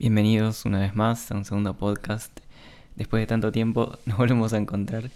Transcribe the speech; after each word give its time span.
Bienvenidos 0.00 0.64
una 0.64 0.78
vez 0.78 0.96
más 0.96 1.30
a 1.30 1.34
un 1.34 1.44
segundo 1.44 1.76
podcast. 1.76 2.40
Después 2.96 3.20
de 3.20 3.26
tanto 3.26 3.52
tiempo 3.52 3.98
nos 4.06 4.16
volvemos 4.16 4.54
a 4.54 4.56
encontrar. 4.56 5.10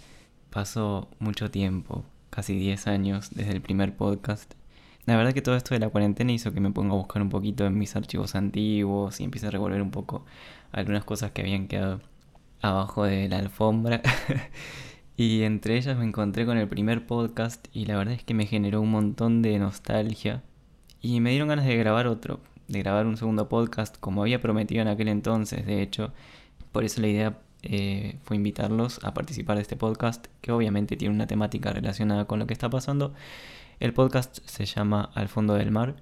Pasó 0.51 1.09
mucho 1.17 1.49
tiempo, 1.49 2.05
casi 2.29 2.53
10 2.53 2.85
años 2.85 3.31
desde 3.31 3.53
el 3.53 3.61
primer 3.61 3.97
podcast. 3.97 4.53
La 5.07 5.17
verdad 5.17 5.33
que 5.33 5.41
todo 5.41 5.55
esto 5.55 5.73
de 5.73 5.79
la 5.79 5.89
cuarentena 5.89 6.33
hizo 6.33 6.53
que 6.53 6.59
me 6.59 6.69
ponga 6.69 6.93
a 6.93 6.97
buscar 6.97 7.23
un 7.23 7.29
poquito 7.29 7.65
en 7.65 7.79
mis 7.79 7.95
archivos 7.95 8.35
antiguos 8.35 9.19
y 9.19 9.23
empiece 9.23 9.47
a 9.47 9.49
revolver 9.49 9.81
un 9.81 9.89
poco 9.89 10.23
algunas 10.71 11.03
cosas 11.03 11.31
que 11.31 11.41
habían 11.41 11.67
quedado 11.67 11.99
abajo 12.61 13.05
de 13.05 13.27
la 13.27 13.39
alfombra. 13.39 14.03
y 15.17 15.41
entre 15.41 15.77
ellas 15.77 15.97
me 15.97 16.05
encontré 16.05 16.45
con 16.45 16.59
el 16.59 16.67
primer 16.67 17.07
podcast 17.07 17.69
y 17.73 17.87
la 17.87 17.97
verdad 17.97 18.13
es 18.13 18.23
que 18.23 18.35
me 18.35 18.45
generó 18.45 18.81
un 18.81 18.91
montón 18.91 19.41
de 19.41 19.57
nostalgia. 19.57 20.43
Y 21.01 21.21
me 21.21 21.31
dieron 21.31 21.47
ganas 21.47 21.65
de 21.65 21.75
grabar 21.75 22.05
otro, 22.05 22.39
de 22.67 22.79
grabar 22.79 23.05
un 23.05 23.17
segundo 23.17 23.49
podcast 23.49 23.97
como 23.99 24.21
había 24.21 24.41
prometido 24.41 24.81
en 24.81 24.87
aquel 24.87 25.07
entonces, 25.07 25.65
de 25.65 25.81
hecho. 25.81 26.13
Por 26.71 26.83
eso 26.83 27.01
la 27.01 27.07
idea 27.07 27.39
eh, 27.63 28.17
fue 28.23 28.37
invitarlos 28.37 29.03
a 29.03 29.13
participar 29.13 29.57
de 29.57 29.63
este 29.63 29.75
podcast, 29.75 30.27
que 30.41 30.51
obviamente 30.51 30.97
tiene 30.97 31.15
una 31.15 31.27
temática 31.27 31.71
relacionada 31.71 32.25
con 32.25 32.39
lo 32.39 32.47
que 32.47 32.53
está 32.53 32.69
pasando. 32.69 33.13
El 33.79 33.93
podcast 33.93 34.39
se 34.45 34.65
llama 34.65 35.09
Al 35.15 35.27
fondo 35.27 35.55
del 35.55 35.71
mar 35.71 35.95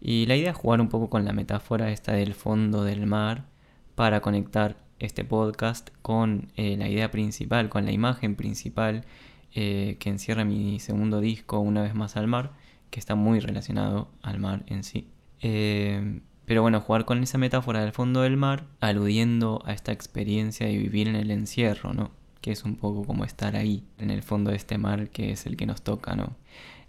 y 0.00 0.26
la 0.26 0.36
idea 0.36 0.50
es 0.50 0.56
jugar 0.56 0.80
un 0.80 0.88
poco 0.88 1.08
con 1.08 1.24
la 1.24 1.32
metáfora 1.32 1.90
esta 1.90 2.12
del 2.12 2.34
fondo 2.34 2.84
del 2.84 3.06
mar 3.06 3.46
para 3.94 4.20
conectar 4.20 4.76
este 4.98 5.24
podcast 5.24 5.90
con 6.02 6.50
eh, 6.56 6.76
la 6.76 6.88
idea 6.88 7.10
principal, 7.10 7.68
con 7.68 7.84
la 7.84 7.92
imagen 7.92 8.36
principal 8.36 9.04
eh, 9.52 9.96
que 10.00 10.10
encierra 10.10 10.44
mi 10.44 10.80
segundo 10.80 11.20
disco, 11.20 11.60
Una 11.60 11.82
vez 11.82 11.94
más 11.94 12.16
al 12.16 12.26
mar, 12.26 12.52
que 12.90 13.00
está 13.00 13.14
muy 13.14 13.40
relacionado 13.40 14.10
al 14.22 14.38
mar 14.40 14.64
en 14.66 14.82
sí. 14.84 15.08
Eh, 15.46 16.22
pero 16.46 16.62
bueno, 16.62 16.80
jugar 16.80 17.04
con 17.04 17.22
esa 17.22 17.36
metáfora 17.36 17.82
del 17.82 17.92
fondo 17.92 18.22
del 18.22 18.38
mar, 18.38 18.64
aludiendo 18.80 19.62
a 19.66 19.74
esta 19.74 19.92
experiencia 19.92 20.66
de 20.66 20.78
vivir 20.78 21.06
en 21.06 21.16
el 21.16 21.30
encierro, 21.30 21.92
¿no? 21.92 22.12
Que 22.40 22.50
es 22.50 22.64
un 22.64 22.76
poco 22.76 23.04
como 23.04 23.24
estar 23.24 23.54
ahí, 23.54 23.84
en 23.98 24.10
el 24.10 24.22
fondo 24.22 24.50
de 24.52 24.56
este 24.56 24.78
mar 24.78 25.10
que 25.10 25.32
es 25.32 25.44
el 25.44 25.58
que 25.58 25.66
nos 25.66 25.82
toca, 25.82 26.16
¿no? 26.16 26.34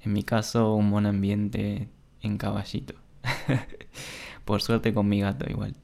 En 0.02 0.14
mi 0.14 0.24
caso, 0.24 0.74
un 0.74 0.90
buen 0.90 1.06
ambiente 1.06 1.90
en 2.22 2.38
caballito. 2.38 2.96
por 4.46 4.62
suerte 4.62 4.94
con 4.94 5.10
mi 5.10 5.20
gato 5.20 5.46
igual. 5.50 5.76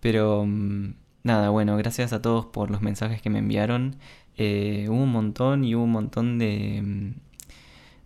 Pero 0.00 0.44
mm, 0.46 0.94
nada, 1.22 1.48
bueno, 1.50 1.76
gracias 1.78 2.12
a 2.12 2.20
todos 2.20 2.46
por 2.46 2.70
los 2.70 2.82
mensajes 2.82 3.22
que 3.22 3.30
me 3.30 3.38
enviaron. 3.38 3.96
Eh, 4.36 4.86
hubo 4.90 5.02
un 5.02 5.12
montón 5.12 5.64
y 5.64 5.74
hubo 5.74 5.84
un 5.84 5.92
montón 5.92 6.38
de, 6.38 6.82
mm, 6.82 7.14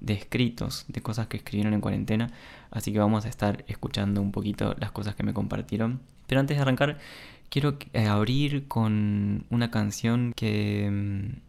de 0.01 0.15
escritos, 0.15 0.85
de 0.89 1.03
cosas 1.03 1.27
que 1.27 1.37
escribieron 1.37 1.75
en 1.75 1.81
cuarentena. 1.81 2.31
Así 2.71 2.93
que 2.93 2.99
vamos 2.99 3.25
a 3.25 3.29
estar 3.29 3.65
escuchando 3.69 4.21
un 4.23 4.33
poquito 4.33 4.75
las 4.79 4.93
cosas 4.93 5.15
que 5.15 5.23
me 5.23 5.35
compartieron. 5.35 6.01
Pero 6.27 6.41
antes 6.41 6.57
de 6.57 6.63
arrancar, 6.63 6.99
quiero 7.51 7.79
eh, 7.93 8.07
abrir 8.07 8.69
con 8.69 9.47
una 9.51 9.71
canción 9.71 10.33
que 10.37 10.89
mm, 10.91 11.41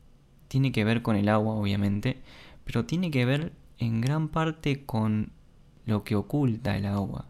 tiene 0.47 0.71
que 0.71 0.83
ver 0.83 1.01
con 1.01 1.15
el 1.15 1.29
agua, 1.29 1.55
obviamente, 1.55 2.21
pero 2.65 2.85
tiene 2.85 3.11
que 3.11 3.25
ver 3.25 3.53
en 3.77 4.01
gran 4.01 4.29
parte 4.29 4.85
con 4.85 5.31
lo 5.85 6.03
que 6.03 6.15
oculta 6.15 6.75
el 6.77 6.85
agua 6.85 7.25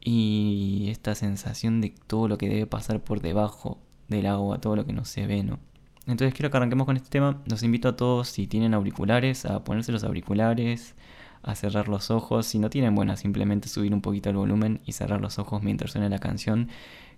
y 0.00 0.88
esta 0.90 1.14
sensación 1.14 1.80
de 1.80 1.94
todo 2.06 2.28
lo 2.28 2.38
que 2.38 2.48
debe 2.48 2.66
pasar 2.66 3.02
por 3.02 3.20
debajo 3.20 3.78
del 4.08 4.26
agua, 4.26 4.60
todo 4.60 4.76
lo 4.76 4.84
que 4.84 4.92
no 4.92 5.04
se 5.04 5.26
ve, 5.26 5.42
¿no? 5.42 5.58
Entonces 6.06 6.34
quiero 6.34 6.50
que 6.50 6.56
arranquemos 6.56 6.86
con 6.86 6.96
este 6.96 7.08
tema. 7.08 7.40
Los 7.46 7.62
invito 7.62 7.88
a 7.88 7.96
todos, 7.96 8.28
si 8.28 8.46
tienen 8.46 8.74
auriculares, 8.74 9.44
a 9.46 9.62
ponerse 9.64 9.92
los 9.92 10.04
auriculares, 10.04 10.94
a 11.42 11.54
cerrar 11.54 11.88
los 11.88 12.10
ojos. 12.10 12.46
Si 12.46 12.58
no 12.58 12.70
tienen, 12.70 12.94
bueno, 12.94 13.16
simplemente 13.16 13.68
subir 13.68 13.94
un 13.94 14.00
poquito 14.00 14.30
el 14.30 14.36
volumen 14.36 14.80
y 14.84 14.92
cerrar 14.92 15.20
los 15.20 15.38
ojos 15.38 15.62
mientras 15.62 15.92
suena 15.92 16.08
la 16.08 16.18
canción. 16.18 16.68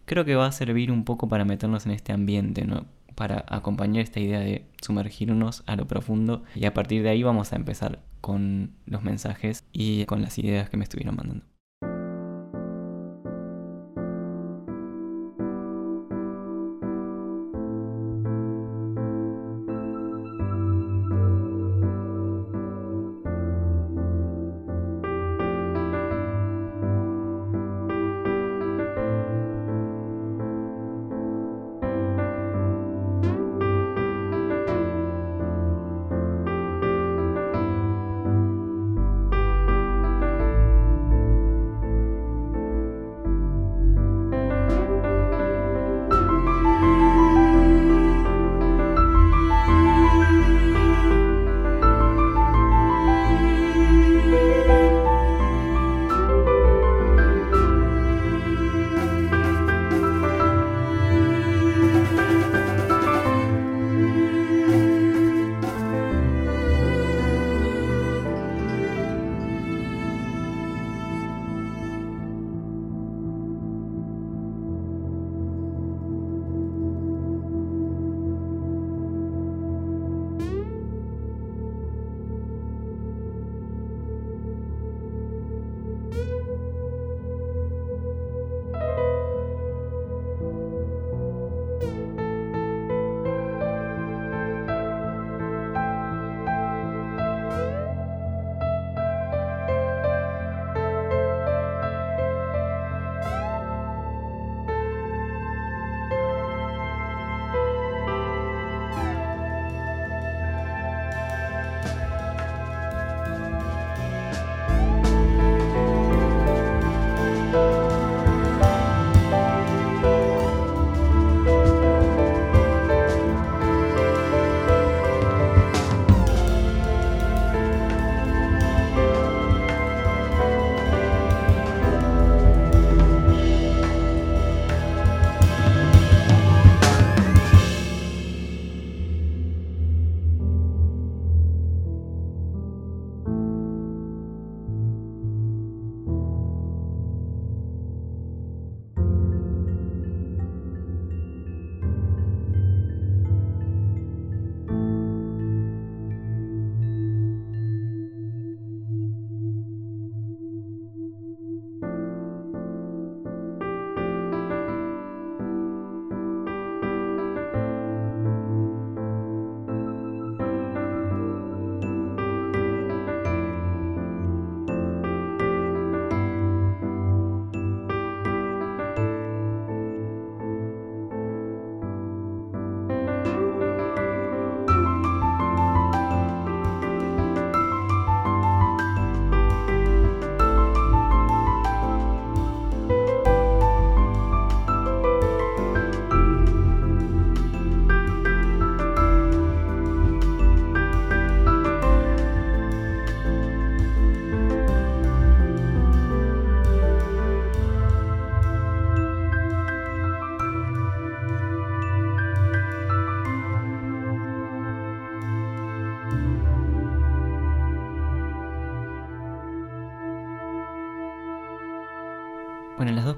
Creo 0.04 0.24
que 0.24 0.34
va 0.34 0.46
a 0.46 0.52
servir 0.52 0.92
un 0.92 1.04
poco 1.04 1.28
para 1.28 1.44
meternos 1.44 1.86
en 1.86 1.92
este 1.92 2.12
ambiente, 2.12 2.66
¿no? 2.66 2.86
Para 3.14 3.44
acompañar 3.48 4.02
esta 4.02 4.20
idea 4.20 4.40
de 4.40 4.66
sumergirnos 4.82 5.62
a 5.66 5.76
lo 5.76 5.86
profundo. 5.86 6.42
Y 6.54 6.66
a 6.66 6.74
partir 6.74 7.02
de 7.02 7.10
ahí 7.10 7.22
vamos 7.22 7.52
a 7.52 7.56
empezar 7.56 8.02
con 8.20 8.72
los 8.86 9.02
mensajes 9.02 9.64
y 9.72 10.04
con 10.06 10.20
las 10.22 10.38
ideas 10.38 10.68
que 10.68 10.76
me 10.76 10.84
estuvieron 10.84 11.16
mandando. 11.16 11.53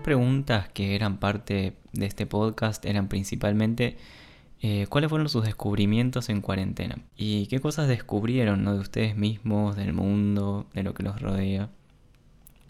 Preguntas 0.06 0.68
que 0.68 0.94
eran 0.94 1.18
parte 1.18 1.74
de 1.92 2.06
este 2.06 2.26
podcast 2.26 2.84
eran 2.84 3.08
principalmente 3.08 3.96
eh, 4.62 4.86
cuáles 4.88 5.10
fueron 5.10 5.28
sus 5.28 5.42
descubrimientos 5.44 6.28
en 6.28 6.42
cuarentena 6.42 6.98
y 7.16 7.48
qué 7.48 7.58
cosas 7.58 7.88
descubrieron 7.88 8.62
¿no? 8.62 8.74
de 8.74 8.78
ustedes 8.78 9.16
mismos, 9.16 9.74
del 9.74 9.94
mundo, 9.94 10.68
de 10.74 10.84
lo 10.84 10.94
que 10.94 11.02
los 11.02 11.20
rodea. 11.20 11.70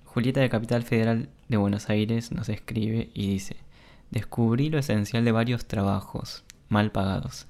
Julieta 0.07 0.41
de 0.41 0.49
Capital 0.49 0.83
Federal 0.83 1.29
de 1.49 1.59
Buenos 1.59 1.91
Aires 1.91 2.33
nos 2.33 2.49
escribe 2.49 3.11
y 3.13 3.29
dice, 3.29 3.57
descubrí 4.11 4.71
lo 4.71 4.79
esencial 4.79 5.23
de 5.23 5.33
varios 5.33 5.67
trabajos 5.67 6.43
mal 6.71 6.91
pagados 6.91 7.49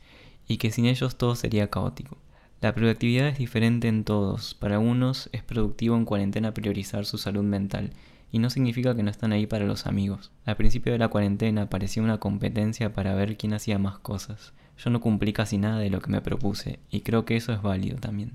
y 0.49 0.57
que 0.57 0.73
sin 0.73 0.87
ellos 0.87 1.17
todo 1.17 1.37
sería 1.37 1.71
caótico. 1.71 2.19
La 2.61 2.75
productividad 2.75 3.29
es 3.29 3.39
diferente 3.39 3.87
en 3.87 4.03
todos. 4.03 4.55
Para 4.55 4.81
unos 4.81 5.31
es 5.31 5.45
productivo 5.45 5.95
en 5.95 6.07
cuarentena 6.07 6.53
priorizar 6.53 7.07
su 7.07 7.19
salud 7.19 7.45
mental 7.45 7.93
y 8.31 8.39
no 8.39 8.51
significa 8.51 8.95
que 8.95 9.03
no 9.03 9.11
están 9.11 9.33
ahí 9.33 9.47
para 9.47 9.65
los 9.65 9.87
amigos. 9.87 10.33
Al 10.45 10.57
principio 10.57 10.93
de 10.93 10.99
la 10.99 11.09
cuarentena 11.09 11.71
parecía 11.71 12.03
una 12.03 12.19
competencia 12.19 12.93
para 12.93 13.15
ver 13.15 13.37
quién 13.37 13.55
hacía 13.55 13.79
más 13.79 13.99
cosas. 13.99 14.53
Yo 14.79 14.91
no 14.91 15.01
cumplí 15.01 15.33
casi 15.33 15.59
nada 15.59 15.79
de 15.79 15.91
lo 15.91 16.01
que 16.01 16.11
me 16.11 16.21
propuse 16.21 16.81
y 16.91 17.01
creo 17.01 17.25
que 17.25 17.37
eso 17.37 17.53
es 17.53 17.63
válido 17.63 17.99
también. 17.99 18.33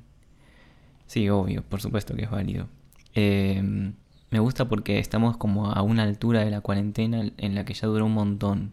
Sí, 1.05 1.29
obvio, 1.29 1.63
por 1.63 1.81
supuesto 1.81 2.15
que 2.15 2.23
es 2.23 2.31
válido. 2.31 2.67
Em, 3.13 3.93
me 4.29 4.39
gusta 4.39 4.69
porque 4.69 4.97
estamos 4.99 5.37
como 5.37 5.71
a 5.71 5.81
una 5.81 6.03
altura 6.03 6.43
de 6.43 6.51
la 6.51 6.61
cuarentena 6.61 7.31
en 7.37 7.55
la 7.55 7.65
que 7.65 7.73
ya 7.73 7.87
duró 7.87 8.05
un 8.05 8.13
montón. 8.13 8.71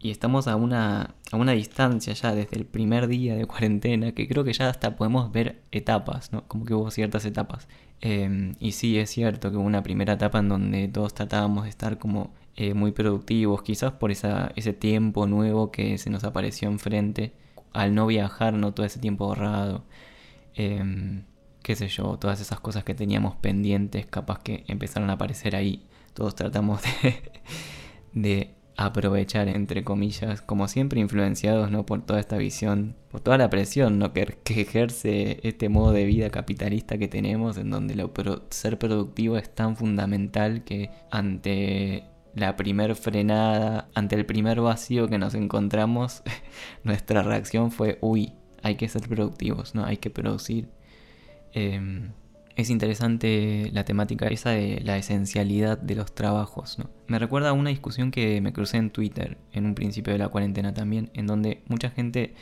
Y 0.00 0.10
estamos 0.10 0.48
a 0.48 0.56
una, 0.56 1.14
a 1.32 1.36
una 1.36 1.52
distancia 1.52 2.12
ya 2.12 2.34
desde 2.34 2.56
el 2.56 2.66
primer 2.66 3.08
día 3.08 3.36
de 3.36 3.46
cuarentena 3.46 4.12
que 4.12 4.28
creo 4.28 4.44
que 4.44 4.52
ya 4.52 4.68
hasta 4.68 4.96
podemos 4.96 5.32
ver 5.32 5.62
etapas, 5.72 6.32
¿no? 6.32 6.46
Como 6.48 6.64
que 6.64 6.74
hubo 6.74 6.90
ciertas 6.90 7.24
etapas. 7.24 7.68
Em, 8.00 8.54
y 8.60 8.72
sí, 8.72 8.98
es 8.98 9.10
cierto 9.10 9.50
que 9.50 9.56
hubo 9.56 9.64
una 9.64 9.82
primera 9.82 10.14
etapa 10.14 10.38
en 10.38 10.48
donde 10.48 10.88
todos 10.88 11.14
tratábamos 11.14 11.64
de 11.64 11.70
estar 11.70 11.98
como 11.98 12.32
eh, 12.56 12.74
muy 12.74 12.92
productivos, 12.92 13.62
quizás 13.62 13.92
por 13.92 14.10
esa, 14.10 14.52
ese 14.56 14.72
tiempo 14.72 15.26
nuevo 15.26 15.70
que 15.72 15.98
se 15.98 16.10
nos 16.10 16.24
apareció 16.24 16.68
enfrente, 16.68 17.32
al 17.72 17.94
no 17.94 18.06
viajar, 18.06 18.54
no 18.54 18.72
todo 18.74 18.86
ese 18.86 19.00
tiempo 19.00 19.26
ahorrado, 19.26 19.84
em, 20.54 21.24
qué 21.62 21.76
sé 21.76 21.88
yo, 21.88 22.18
todas 22.18 22.40
esas 22.40 22.60
cosas 22.60 22.84
que 22.84 22.94
teníamos 22.94 23.36
pendientes, 23.36 24.06
capaz 24.06 24.40
que 24.42 24.64
empezaron 24.68 25.10
a 25.10 25.14
aparecer 25.14 25.56
ahí. 25.56 25.84
Todos 26.14 26.34
tratamos 26.34 26.82
de, 26.82 27.22
de 28.14 28.54
aprovechar, 28.78 29.48
entre 29.48 29.82
comillas, 29.82 30.40
como 30.40 30.68
siempre 30.68 31.00
influenciados 31.00 31.68
¿no? 31.72 31.84
por 31.84 32.06
toda 32.06 32.20
esta 32.20 32.36
visión, 32.38 32.94
por 33.10 33.20
toda 33.20 33.36
la 33.36 33.50
presión 33.50 33.98
¿no? 33.98 34.12
que, 34.12 34.38
ejerce 34.46 35.40
este 35.42 35.68
modo 35.68 35.90
de 35.90 36.04
vida 36.04 36.30
capitalista 36.30 36.96
que 36.96 37.08
tenemos, 37.08 37.58
en 37.58 37.70
donde 37.70 38.08
ser 38.50 38.78
productivo 38.78 39.36
es 39.36 39.52
tan 39.52 39.76
fundamental 39.76 40.62
que 40.62 40.90
ante 41.10 42.04
la 42.36 42.54
primer 42.54 42.94
frenada, 42.94 43.88
ante 43.94 44.14
el 44.14 44.24
primer 44.24 44.60
vacío 44.60 45.08
que 45.08 45.18
nos 45.18 45.34
encontramos, 45.34 46.22
nuestra 46.84 47.24
reacción 47.24 47.72
fue, 47.72 47.98
uy, 48.00 48.34
hay 48.62 48.76
que 48.76 48.88
ser 48.88 49.08
productivos, 49.08 49.74
¿no? 49.74 49.86
hay 49.86 49.96
que 49.96 50.10
producir. 50.10 50.68
Em, 51.52 52.12
es 52.58 52.70
interesante 52.70 53.70
la 53.72 53.84
temática 53.84 54.26
esa 54.26 54.50
de 54.50 54.80
la 54.84 54.96
esencialidad 54.96 55.78
de 55.78 55.94
los 55.94 56.12
trabajos. 56.12 56.76
¿no? 56.76 56.90
Me 57.06 57.20
recuerda 57.20 57.50
a 57.50 57.52
una 57.52 57.70
discusión 57.70 58.10
que 58.10 58.40
me 58.40 58.52
crucé 58.52 58.78
en 58.78 58.90
Twitter 58.90 59.38
en 59.52 59.64
un 59.64 59.76
principio 59.76 60.12
de 60.12 60.18
la 60.18 60.28
cuarentena 60.28 60.74
también, 60.74 61.08
en 61.14 61.28
donde 61.28 61.62
mucha 61.68 61.90
gente... 61.90 62.34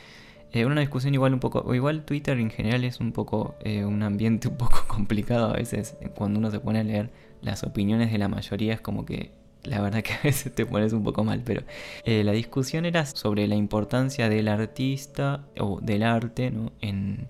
Eh, 0.53 0.65
una 0.65 0.81
discusión 0.81 1.13
igual 1.13 1.35
un 1.35 1.39
poco... 1.39 1.59
O 1.59 1.75
igual 1.75 2.03
Twitter 2.03 2.39
en 2.39 2.49
general 2.49 2.83
es 2.83 2.99
un 2.99 3.11
poco 3.11 3.57
eh, 3.63 3.85
un 3.85 4.01
ambiente 4.01 4.47
un 4.47 4.57
poco 4.57 4.85
complicado 4.87 5.51
a 5.51 5.53
veces. 5.53 5.97
Cuando 6.15 6.39
uno 6.39 6.49
se 6.49 6.59
pone 6.59 6.79
a 6.79 6.83
leer 6.83 7.11
las 7.43 7.63
opiniones 7.63 8.11
de 8.11 8.17
la 8.17 8.27
mayoría 8.27 8.73
es 8.73 8.81
como 8.81 9.05
que 9.05 9.33
la 9.65 9.81
verdad 9.81 10.01
que 10.01 10.13
a 10.13 10.21
veces 10.23 10.55
te 10.55 10.65
pones 10.65 10.93
un 10.93 11.03
poco 11.03 11.23
mal, 11.23 11.43
pero 11.45 11.61
eh, 12.05 12.23
la 12.23 12.31
discusión 12.31 12.85
era 12.85 13.05
sobre 13.05 13.47
la 13.47 13.55
importancia 13.55 14.29
del 14.29 14.47
artista 14.47 15.45
o 15.59 15.79
del 15.79 16.01
arte 16.01 16.49
¿no? 16.49 16.71
en, 16.81 17.27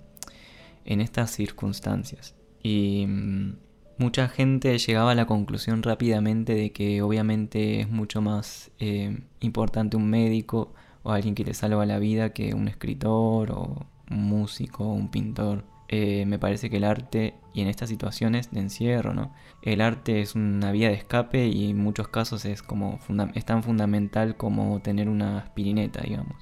en 0.86 1.02
estas 1.02 1.32
circunstancias. 1.32 2.37
Y 2.68 3.06
mm, 3.06 3.56
mucha 3.96 4.28
gente 4.28 4.76
llegaba 4.76 5.12
a 5.12 5.14
la 5.14 5.26
conclusión 5.26 5.82
rápidamente 5.82 6.54
de 6.54 6.70
que 6.70 7.00
obviamente 7.00 7.80
es 7.80 7.88
mucho 7.88 8.20
más 8.20 8.70
eh, 8.78 9.22
importante 9.40 9.96
un 9.96 10.10
médico 10.10 10.74
o 11.02 11.12
alguien 11.12 11.34
que 11.34 11.44
te 11.44 11.54
salva 11.54 11.86
la 11.86 11.98
vida 11.98 12.34
que 12.34 12.52
un 12.54 12.68
escritor 12.68 13.52
o 13.52 13.86
un 14.10 14.22
músico 14.28 14.84
o 14.84 14.92
un 14.92 15.10
pintor. 15.10 15.64
Eh, 15.88 16.26
me 16.26 16.38
parece 16.38 16.68
que 16.68 16.76
el 16.76 16.84
arte, 16.84 17.36
y 17.54 17.62
en 17.62 17.68
estas 17.68 17.88
situaciones 17.88 18.50
de 18.50 18.60
encierro, 18.60 19.14
¿no? 19.14 19.32
El 19.62 19.80
arte 19.80 20.20
es 20.20 20.34
una 20.34 20.70
vía 20.70 20.88
de 20.88 20.94
escape 20.96 21.46
y 21.46 21.70
en 21.70 21.78
muchos 21.78 22.08
casos 22.08 22.44
es, 22.44 22.62
como 22.62 22.98
es 23.34 23.44
tan 23.46 23.62
fundamental 23.62 24.36
como 24.36 24.82
tener 24.82 25.08
una 25.08 25.38
aspirineta, 25.38 26.02
digamos. 26.02 26.36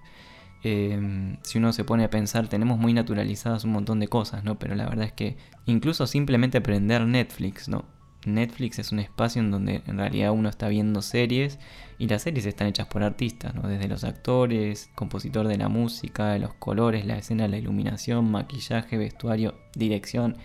Em, 0.68 1.36
si 1.42 1.58
uno 1.58 1.72
se 1.72 1.84
pone 1.84 2.02
a 2.02 2.10
pensar, 2.10 2.48
tenemos 2.48 2.76
muy 2.76 2.92
naturalizadas 2.92 3.62
un 3.62 3.70
montón 3.70 4.00
de 4.00 4.08
cosas, 4.08 4.42
¿no? 4.42 4.58
Pero 4.58 4.74
la 4.74 4.88
verdad 4.88 5.04
es 5.04 5.12
que 5.12 5.36
incluso 5.64 6.08
simplemente 6.08 6.58
aprender 6.58 7.02
Netflix, 7.02 7.68
¿no? 7.68 7.84
Netflix 8.24 8.80
es 8.80 8.90
un 8.90 8.98
espacio 8.98 9.40
en 9.40 9.52
donde 9.52 9.82
en 9.86 9.96
realidad 9.96 10.32
uno 10.32 10.48
está 10.48 10.66
viendo 10.66 11.02
series 11.02 11.60
y 11.98 12.08
las 12.08 12.22
series 12.22 12.46
están 12.46 12.66
hechas 12.66 12.88
por 12.88 13.04
artistas, 13.04 13.54
¿no? 13.54 13.68
Desde 13.68 13.86
los 13.86 14.02
actores, 14.02 14.90
compositor 14.96 15.46
de 15.46 15.56
la 15.56 15.68
música, 15.68 16.36
los 16.38 16.54
colores, 16.54 17.06
la 17.06 17.16
escena, 17.16 17.46
la 17.46 17.58
iluminación, 17.58 18.28
maquillaje, 18.28 18.96
vestuario, 18.96 19.54
dirección, 19.76 20.36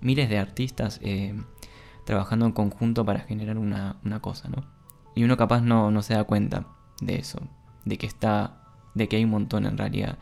miles 0.00 0.30
de 0.30 0.38
artistas 0.38 1.00
eh, 1.02 1.34
trabajando 2.06 2.46
en 2.46 2.52
conjunto 2.52 3.04
para 3.04 3.20
generar 3.20 3.58
una, 3.58 3.98
cosa, 4.22 4.48
¿no? 4.48 4.64
Y 5.14 5.24
uno 5.24 5.36
capaz 5.36 5.60
no, 5.60 5.90
no 5.90 6.00
se 6.00 6.14
da 6.14 6.24
cuenta 6.24 6.66
de 7.02 7.16
eso, 7.16 7.42
de 7.84 7.98
que 7.98 8.06
está 8.06 8.62
de 8.96 9.08
que 9.08 9.16
hay 9.16 9.24
un 9.24 9.30
montón 9.30 9.66
en 9.66 9.78
realidad 9.78 10.18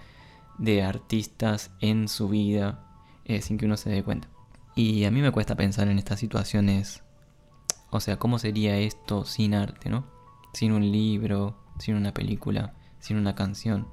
de 0.59 0.83
artistas 0.83 1.71
en 1.81 2.09
su 2.09 2.29
vida 2.29 2.85
eh, 3.25 3.41
sin 3.41 3.57
que 3.57 3.67
uno 3.67 3.77
se 3.77 3.89
dé 3.89 4.03
cuenta. 4.03 4.29
Y 4.75 5.05
a 5.05 5.11
mí 5.11 5.23
me 5.23 5.31
cuesta 5.31 5.55
pensar 5.55 5.89
en 5.89 5.99
estas 5.99 6.19
situaciones, 6.19 7.03
o 7.91 8.01
sea, 8.01 8.19
¿cómo 8.19 8.39
sería 8.39 8.77
esto 8.77 9.25
sin 9.25 9.55
arte, 9.55 9.89
no? 9.89 10.05
Sin 10.53 10.73
un 10.73 10.91
libro, 10.91 11.57
sin 11.79 11.95
una 11.95 12.13
película, 12.13 12.75
sin 12.99 13.17
una 13.17 13.35
canción. 13.37 13.87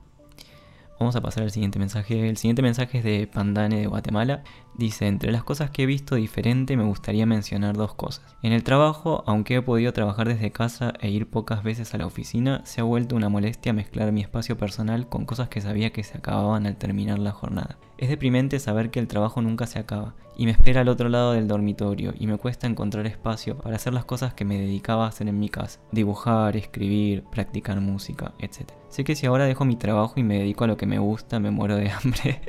Vamos 1.00 1.16
a 1.16 1.22
pasar 1.22 1.44
al 1.44 1.52
siguiente 1.52 1.80
mensaje. 1.80 2.30
El 2.30 2.38
siguiente 2.38 2.62
mensaje 2.62 3.00
es 3.00 3.04
de 3.04 3.28
Pandane 3.28 3.80
de 3.82 3.88
Guatemala. 3.88 4.44
Dice, 4.74 5.08
entre 5.08 5.32
las 5.32 5.44
cosas 5.44 5.70
que 5.70 5.84
he 5.84 5.86
visto 5.86 6.16
diferente 6.16 6.78
me 6.78 6.84
gustaría 6.84 7.26
mencionar 7.26 7.76
dos 7.76 7.94
cosas. 7.94 8.36
En 8.42 8.54
el 8.54 8.64
trabajo, 8.64 9.24
aunque 9.28 9.56
he 9.56 9.62
podido 9.62 9.94
trabajar 9.94 10.28
desde 10.28 10.52
casa 10.52 10.94
e 11.02 11.10
ir 11.10 11.30
pocas 11.30 11.64
veces 11.64 11.94
a 11.94 11.98
la 11.98 12.06
oficina, 12.06 12.62
se 12.66 12.82
ha 12.82 12.86
vuelto 12.86 13.16
una 13.16 13.30
molestia 13.30 13.74
mezclar 13.74 14.12
mi 14.12 14.22
espacio 14.22 14.58
personal 14.58 15.08
con 15.10 15.26
cosas 15.26 15.50
que 15.50 15.62
sabía 15.62 15.92
que 15.92 16.04
se 16.04 16.18
acababan 16.18 16.66
al 16.66 16.78
terminar 16.78 17.20
la 17.20 17.32
jornada. 17.32 17.78
Es 17.98 18.10
deprimente 18.10 18.60
saber 18.60 18.90
que 18.90 19.00
el 19.00 19.08
trabajo 19.08 19.42
nunca 19.42 19.68
se 19.68 19.78
acaba 19.78 20.16
y 20.36 20.46
me 20.46 20.52
espera 20.52 20.82
al 20.82 20.88
otro 20.88 21.08
lado 21.08 21.34
del 21.34 21.48
dormitorio 21.48 22.16
y 22.18 22.26
me 22.26 22.38
cuesta 22.38 22.66
encontrar 22.66 23.06
espacio 23.06 23.58
para 23.58 23.76
hacer 23.76 23.94
las 23.94 24.06
cosas 24.06 24.34
que 24.34 24.44
me 24.44 24.58
dedicaba 24.58 25.06
a 25.06 25.10
hacer 25.10 25.28
en 25.28 25.40
mi 25.40 25.50
casa. 25.50 25.80
Dibujar, 25.92 26.58
escribir, 26.58 27.24
practicar 27.26 27.80
música, 27.80 28.34
etc. 28.40 28.72
Sé 28.90 29.04
que 29.04 29.16
si 29.16 29.28
ahora 29.28 29.46
dejo 29.46 29.66
mi 29.66 29.76
trabajo 29.76 30.14
y 30.16 30.24
me 30.24 30.40
dedico 30.40 30.64
a 30.64 30.68
lo 30.68 30.78
que 30.78 30.88
me 30.88 30.98
gusta 30.98 31.40
me 31.40 31.52
muero 31.52 31.76
de 31.76 31.92
hambre, 32.04 32.42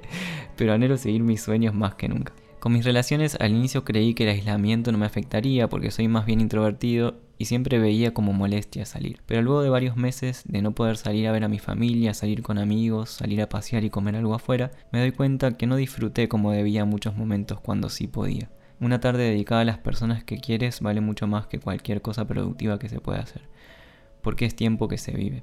pero 0.57 0.73
anhelo 0.73 0.97
seguir 0.97 1.23
mis 1.23 1.43
sueños 1.43 1.75
más 1.75 1.97
que 1.97 2.09
Con 2.63 2.73
mis 2.73 2.85
relaciones 2.85 3.37
al 3.41 3.51
inicio 3.51 3.85
creí 3.85 4.15
que 4.15 4.23
el 4.23 4.31
aislamiento 4.31 4.93
no 4.93 4.99
me 4.99 5.07
afectaría 5.07 5.69
porque 5.69 5.91
soy 5.91 6.07
más 6.07 6.27
bien 6.27 6.41
introvertido 6.41 7.17
y 7.37 7.47
siempre 7.47 7.81
veía 7.81 8.15
como 8.15 8.33
molestia 8.33 8.87
salir. 8.87 9.21
Pero 9.27 9.43
luego 9.43 9.63
de 9.63 9.69
varios 9.69 9.97
meses 9.97 10.45
de 10.47 10.63
no 10.63 10.73
poder 10.73 10.97
salir 10.97 11.27
a 11.27 11.33
ver 11.33 11.43
a 11.43 11.49
mi 11.49 11.59
familia, 11.59 12.15
salir 12.15 12.43
con 12.43 12.59
amigos, 12.59 13.11
salir 13.11 13.43
a 13.43 13.49
pasear 13.49 13.83
y 13.83 13.91
comer 13.91 14.15
algo 14.15 14.35
afuera, 14.35 14.71
me 14.93 15.01
doy 15.01 15.11
cuenta 15.11 15.57
que 15.57 15.67
no 15.67 15.75
disfruté 15.75 16.29
como 16.29 16.53
debía 16.53 16.85
muchos 16.85 17.17
momentos 17.17 17.61
cuando 17.61 17.89
sí 17.89 18.07
podía. 18.07 18.49
Una 18.79 19.01
tarde 19.01 19.25
dedicada 19.25 19.63
a 19.63 19.65
las 19.65 19.79
personas 19.79 20.23
que 20.23 20.39
quieres 20.39 20.81
vale 20.81 21.01
mucho 21.01 21.27
más 21.27 21.49
que 21.49 21.59
cualquier 21.59 22.01
cosa 22.01 22.29
productiva 22.29 22.79
que 22.79 22.89
se 22.89 23.01
pueda 23.01 23.19
hacer, 23.21 23.43
porque 24.23 24.45
es 24.45 24.55
tiempo 24.55 24.87
que 24.87 24.99
se 24.99 25.11
vive. 25.11 25.43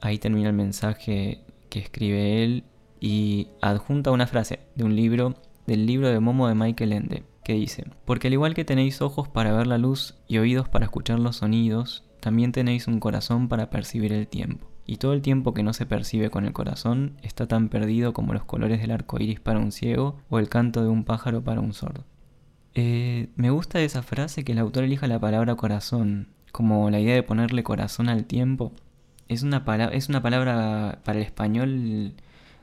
Ahí 0.00 0.18
termina 0.18 0.48
el 0.48 0.54
mensaje 0.54 1.42
que 1.70 1.80
escribe 1.80 2.44
él 2.44 2.62
y 3.00 3.48
adjunta 3.60 4.12
una 4.12 4.28
frase 4.28 4.60
de 4.76 4.84
un 4.84 4.94
libro, 4.94 5.34
del 5.66 5.86
libro 5.86 6.08
de 6.08 6.20
Momo 6.20 6.48
de 6.48 6.54
Michael 6.54 6.92
Ende, 6.92 7.24
que 7.44 7.54
dice, 7.54 7.86
porque 8.04 8.28
al 8.28 8.34
igual 8.34 8.54
que 8.54 8.64
tenéis 8.64 9.02
ojos 9.02 9.28
para 9.28 9.52
ver 9.52 9.66
la 9.66 9.78
luz 9.78 10.16
y 10.28 10.38
oídos 10.38 10.68
para 10.68 10.84
escuchar 10.84 11.18
los 11.18 11.36
sonidos, 11.36 12.04
también 12.20 12.52
tenéis 12.52 12.86
un 12.86 13.00
corazón 13.00 13.48
para 13.48 13.70
percibir 13.70 14.12
el 14.12 14.28
tiempo. 14.28 14.68
Y 14.86 14.96
todo 14.96 15.12
el 15.12 15.22
tiempo 15.22 15.54
que 15.54 15.62
no 15.62 15.72
se 15.72 15.86
percibe 15.86 16.30
con 16.30 16.44
el 16.44 16.52
corazón 16.52 17.16
está 17.22 17.46
tan 17.46 17.68
perdido 17.68 18.12
como 18.12 18.32
los 18.32 18.44
colores 18.44 18.80
del 18.80 18.90
arco 18.90 19.20
iris 19.20 19.40
para 19.40 19.58
un 19.58 19.72
ciego 19.72 20.18
o 20.28 20.38
el 20.38 20.48
canto 20.48 20.82
de 20.82 20.88
un 20.88 21.04
pájaro 21.04 21.42
para 21.42 21.60
un 21.60 21.72
sordo. 21.72 22.04
Eh, 22.74 23.28
me 23.36 23.50
gusta 23.50 23.80
esa 23.80 24.02
frase 24.02 24.44
que 24.44 24.52
el 24.52 24.58
autor 24.58 24.84
elija 24.84 25.06
la 25.06 25.20
palabra 25.20 25.54
corazón, 25.56 26.28
como 26.52 26.90
la 26.90 27.00
idea 27.00 27.14
de 27.14 27.22
ponerle 27.22 27.62
corazón 27.62 28.08
al 28.08 28.24
tiempo. 28.24 28.72
Es 29.28 29.42
una, 29.42 29.64
es 29.92 30.08
una 30.08 30.22
palabra 30.22 31.00
para 31.04 31.18
el 31.18 31.24
español 31.24 32.14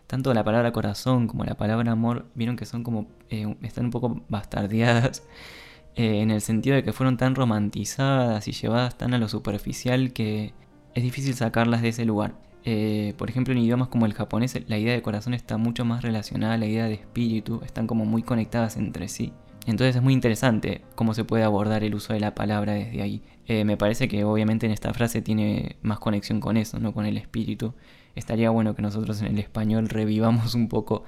tanto 0.09 0.33
la 0.33 0.43
palabra 0.43 0.71
corazón 0.71 1.27
como 1.27 1.45
la 1.45 1.53
palabra 1.55 1.91
amor, 1.91 2.25
vieron 2.33 2.55
que 2.55 2.65
son 2.65 2.83
como, 2.83 3.05
eh, 3.29 3.55
están 3.61 3.85
un 3.85 3.91
poco 3.91 4.21
bastardeadas. 4.27 5.21
eh, 5.95 6.21
en 6.21 6.31
el 6.31 6.41
sentido 6.41 6.75
de 6.75 6.83
que 6.83 6.93
fueron 6.93 7.15
tan 7.15 7.35
romantizadas 7.35 8.47
y 8.47 8.53
llevadas 8.53 8.97
tan 8.97 9.13
a 9.13 9.19
lo 9.19 9.29
superficial 9.29 10.11
que 10.11 10.53
es 10.95 11.03
difícil 11.03 11.35
sacarlas 11.35 11.83
de 11.83 11.89
ese 11.89 12.05
lugar. 12.05 12.33
Eh, 12.65 13.13
por 13.19 13.29
ejemplo, 13.29 13.53
en 13.53 13.59
idiomas 13.59 13.89
como 13.89 14.07
el 14.07 14.15
japonés, 14.15 14.57
la 14.67 14.79
idea 14.79 14.93
de 14.93 15.03
corazón 15.03 15.35
está 15.35 15.57
mucho 15.57 15.85
más 15.85 16.01
relacionada 16.01 16.55
a 16.55 16.57
la 16.57 16.65
idea 16.65 16.85
de 16.85 16.95
espíritu, 16.95 17.61
están 17.63 17.85
como 17.85 18.05
muy 18.05 18.23
conectadas 18.23 18.77
entre 18.77 19.09
sí. 19.09 19.31
Entonces 19.67 19.97
es 19.97 20.01
muy 20.01 20.13
interesante 20.13 20.81
cómo 20.95 21.13
se 21.13 21.23
puede 21.23 21.43
abordar 21.43 21.83
el 21.83 21.93
uso 21.93 22.13
de 22.13 22.19
la 22.19 22.33
palabra 22.33 22.73
desde 22.73 23.03
ahí. 23.03 23.21
Eh, 23.49 23.65
me 23.65 23.77
parece 23.77 24.07
que 24.07 24.23
obviamente 24.23 24.67
en 24.67 24.71
esta 24.71 24.93
frase 24.93 25.23
tiene 25.23 25.77
más 25.81 25.97
conexión 25.97 26.39
con 26.39 26.55
eso, 26.55 26.79
no 26.79 26.93
con 26.93 27.07
el 27.07 27.17
espíritu. 27.17 27.73
Estaría 28.13 28.51
bueno 28.51 28.75
que 28.75 28.83
nosotros 28.83 29.19
en 29.21 29.29
el 29.29 29.39
español 29.39 29.89
revivamos 29.89 30.53
un 30.53 30.69
poco 30.69 31.03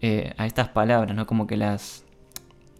eh, 0.00 0.32
a 0.36 0.46
estas 0.46 0.68
palabras, 0.68 1.16
¿no? 1.16 1.26
Como 1.26 1.48
que 1.48 1.56
las, 1.56 2.04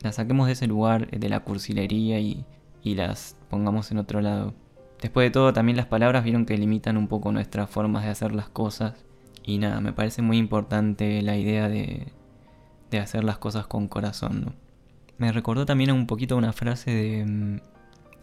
las 0.02 0.14
saquemos 0.14 0.46
de 0.46 0.52
ese 0.52 0.68
lugar 0.68 1.10
de 1.10 1.28
la 1.28 1.40
cursilería 1.40 2.20
y, 2.20 2.46
y 2.80 2.94
las 2.94 3.36
pongamos 3.50 3.90
en 3.90 3.98
otro 3.98 4.20
lado. 4.20 4.54
Después 5.00 5.26
de 5.26 5.30
todo, 5.32 5.52
también 5.52 5.76
las 5.76 5.86
palabras 5.86 6.22
vieron 6.22 6.46
que 6.46 6.56
limitan 6.56 6.96
un 6.96 7.08
poco 7.08 7.32
nuestras 7.32 7.68
formas 7.68 8.04
de 8.04 8.10
hacer 8.10 8.32
las 8.32 8.50
cosas. 8.50 9.04
Y 9.42 9.58
nada, 9.58 9.80
me 9.80 9.92
parece 9.92 10.22
muy 10.22 10.38
importante 10.38 11.22
la 11.22 11.36
idea 11.36 11.68
de, 11.68 12.06
de 12.92 12.98
hacer 13.00 13.24
las 13.24 13.38
cosas 13.38 13.66
con 13.66 13.88
corazón. 13.88 14.54
Me 15.18 15.32
recordó 15.32 15.66
también 15.66 15.90
un 15.90 16.06
poquito 16.06 16.36
una 16.36 16.52
frase 16.52 16.92
de, 16.92 17.24
mm, 17.26 17.71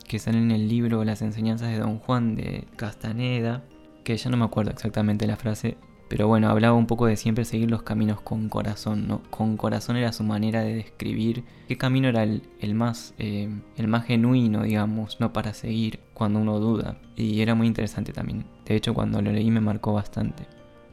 que 0.09 0.19
sale 0.19 0.39
en 0.39 0.51
el 0.51 0.67
libro 0.67 1.05
Las 1.05 1.21
enseñanzas 1.21 1.69
de 1.69 1.77
Don 1.77 1.99
Juan 1.99 2.35
de 2.35 2.65
Castaneda, 2.75 3.63
que 4.03 4.17
ya 4.17 4.31
no 4.31 4.37
me 4.37 4.45
acuerdo 4.45 4.71
exactamente 4.71 5.27
la 5.27 5.37
frase, 5.37 5.77
pero 6.09 6.27
bueno, 6.27 6.49
hablaba 6.49 6.75
un 6.75 6.87
poco 6.87 7.05
de 7.05 7.15
siempre 7.15 7.45
seguir 7.45 7.69
los 7.69 7.83
caminos 7.83 8.19
con 8.19 8.49
corazón, 8.49 9.07
¿no? 9.07 9.21
Con 9.29 9.55
corazón 9.55 9.97
era 9.97 10.11
su 10.11 10.23
manera 10.23 10.63
de 10.63 10.73
describir 10.73 11.43
qué 11.67 11.77
camino 11.77 12.07
era 12.07 12.23
el, 12.23 12.41
más, 12.73 13.13
eh, 13.19 13.49
el 13.77 13.87
más 13.87 14.05
genuino, 14.05 14.63
digamos, 14.63 15.19
no 15.19 15.31
para 15.31 15.53
seguir 15.53 15.99
cuando 16.15 16.39
uno 16.39 16.59
duda. 16.59 16.97
Y 17.15 17.41
era 17.41 17.53
muy 17.53 17.67
interesante 17.67 18.11
también. 18.11 18.45
De 18.65 18.75
hecho, 18.75 18.95
cuando 18.95 19.21
lo 19.21 19.31
leí 19.31 19.51
me 19.51 19.61
marcó 19.61 19.93
bastante. 19.93 20.47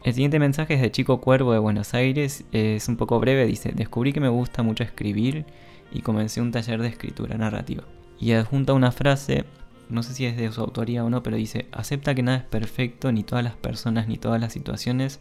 El 0.05 0.13
siguiente 0.13 0.39
mensaje 0.39 0.75
es 0.75 0.83
de 0.83 0.91
Chico 0.91 1.23
Cuervo 1.23 1.55
de 1.55 1.59
Buenos 1.59 1.95
Aires. 1.95 2.45
Es 2.53 2.87
un 2.87 2.97
poco 2.99 3.19
breve. 3.19 3.47
Dice, 3.47 3.73
descubrí 3.75 4.13
que 4.13 4.21
me 4.21 4.29
gusta 4.29 4.63
mucho 4.63 4.85
escribir 4.85 5.47
y 5.91 6.03
comencé 6.03 6.43
un 6.43 6.53
taller 6.53 6.83
de 6.83 6.89
escritura 6.89 7.39
narrativa. 7.39 7.85
Y 8.19 8.33
adjunta 8.33 8.73
una 8.73 8.93
frase, 8.93 9.45
no 9.89 10.03
sé 10.03 10.15
si 10.15 10.27
es 10.27 10.37
de 10.37 10.51
su 10.51 10.61
autoría 10.61 11.05
o 11.05 11.11
no, 11.11 11.23
pero 11.23 11.37
dice, 11.37 11.67
acepta 11.73 12.15
que 12.15 12.23
nada 12.23 12.39
es 12.39 12.45
perfecto, 12.45 13.13
ni 13.13 13.23
todas 13.23 13.45
las 13.45 13.55
personas, 13.55 14.09
ni 14.09 14.17
todas 14.17 14.41
las 14.41 14.53
situaciones 14.53 15.21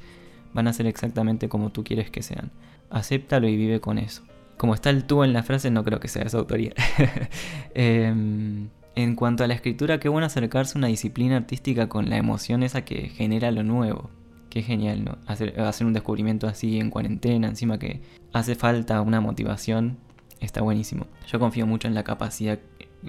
van 0.53 0.67
a 0.67 0.73
ser 0.73 0.87
exactamente 0.87 1.49
como 1.49 1.71
tú 1.71 1.83
quieres 1.83 2.09
que 2.09 2.23
sean. 2.23 2.51
Acéptalo 2.89 3.47
y 3.47 3.57
vive 3.57 3.81
con 3.81 3.97
eso. 3.97 4.23
Como 4.57 4.73
está 4.73 4.89
el 4.89 5.03
tú 5.03 5.23
en 5.23 5.33
la 5.33 5.43
frase, 5.43 5.69
no 5.69 5.83
creo 5.83 5.99
que 5.99 6.07
sea 6.07 6.23
de 6.23 6.29
su 6.29 6.37
autoría. 6.37 6.73
Em, 7.73 8.69
en 8.95 9.15
cuanto 9.15 9.43
a 9.43 9.47
la 9.47 9.53
escritura, 9.53 9.99
qué 9.99 10.07
bueno 10.07 10.27
acercarse 10.27 10.77
a 10.77 10.79
una 10.79 10.87
disciplina 10.87 11.35
artística 11.35 11.89
con 11.89 12.09
la 12.09 12.15
emoción 12.15 12.63
esa 12.63 12.85
que 12.85 13.09
genera 13.09 13.51
lo 13.51 13.63
nuevo. 13.63 14.09
Qué 14.49 14.61
genial, 14.61 15.03
¿no? 15.03 15.17
Hacer, 15.27 15.59
hacer 15.59 15.85
un 15.85 15.91
descubrimiento 15.91 16.47
así 16.47 16.79
en 16.79 16.89
cuarentena, 16.89 17.49
encima 17.49 17.77
que 17.77 18.01
hace 18.31 18.55
falta 18.55 19.01
una 19.01 19.19
motivación, 19.19 19.97
está 20.39 20.61
buenísimo. 20.61 21.07
Yo 21.27 21.39
confío 21.39 21.67
mucho 21.67 21.89
en 21.89 21.95
la 21.95 22.05
capacidad 22.05 22.59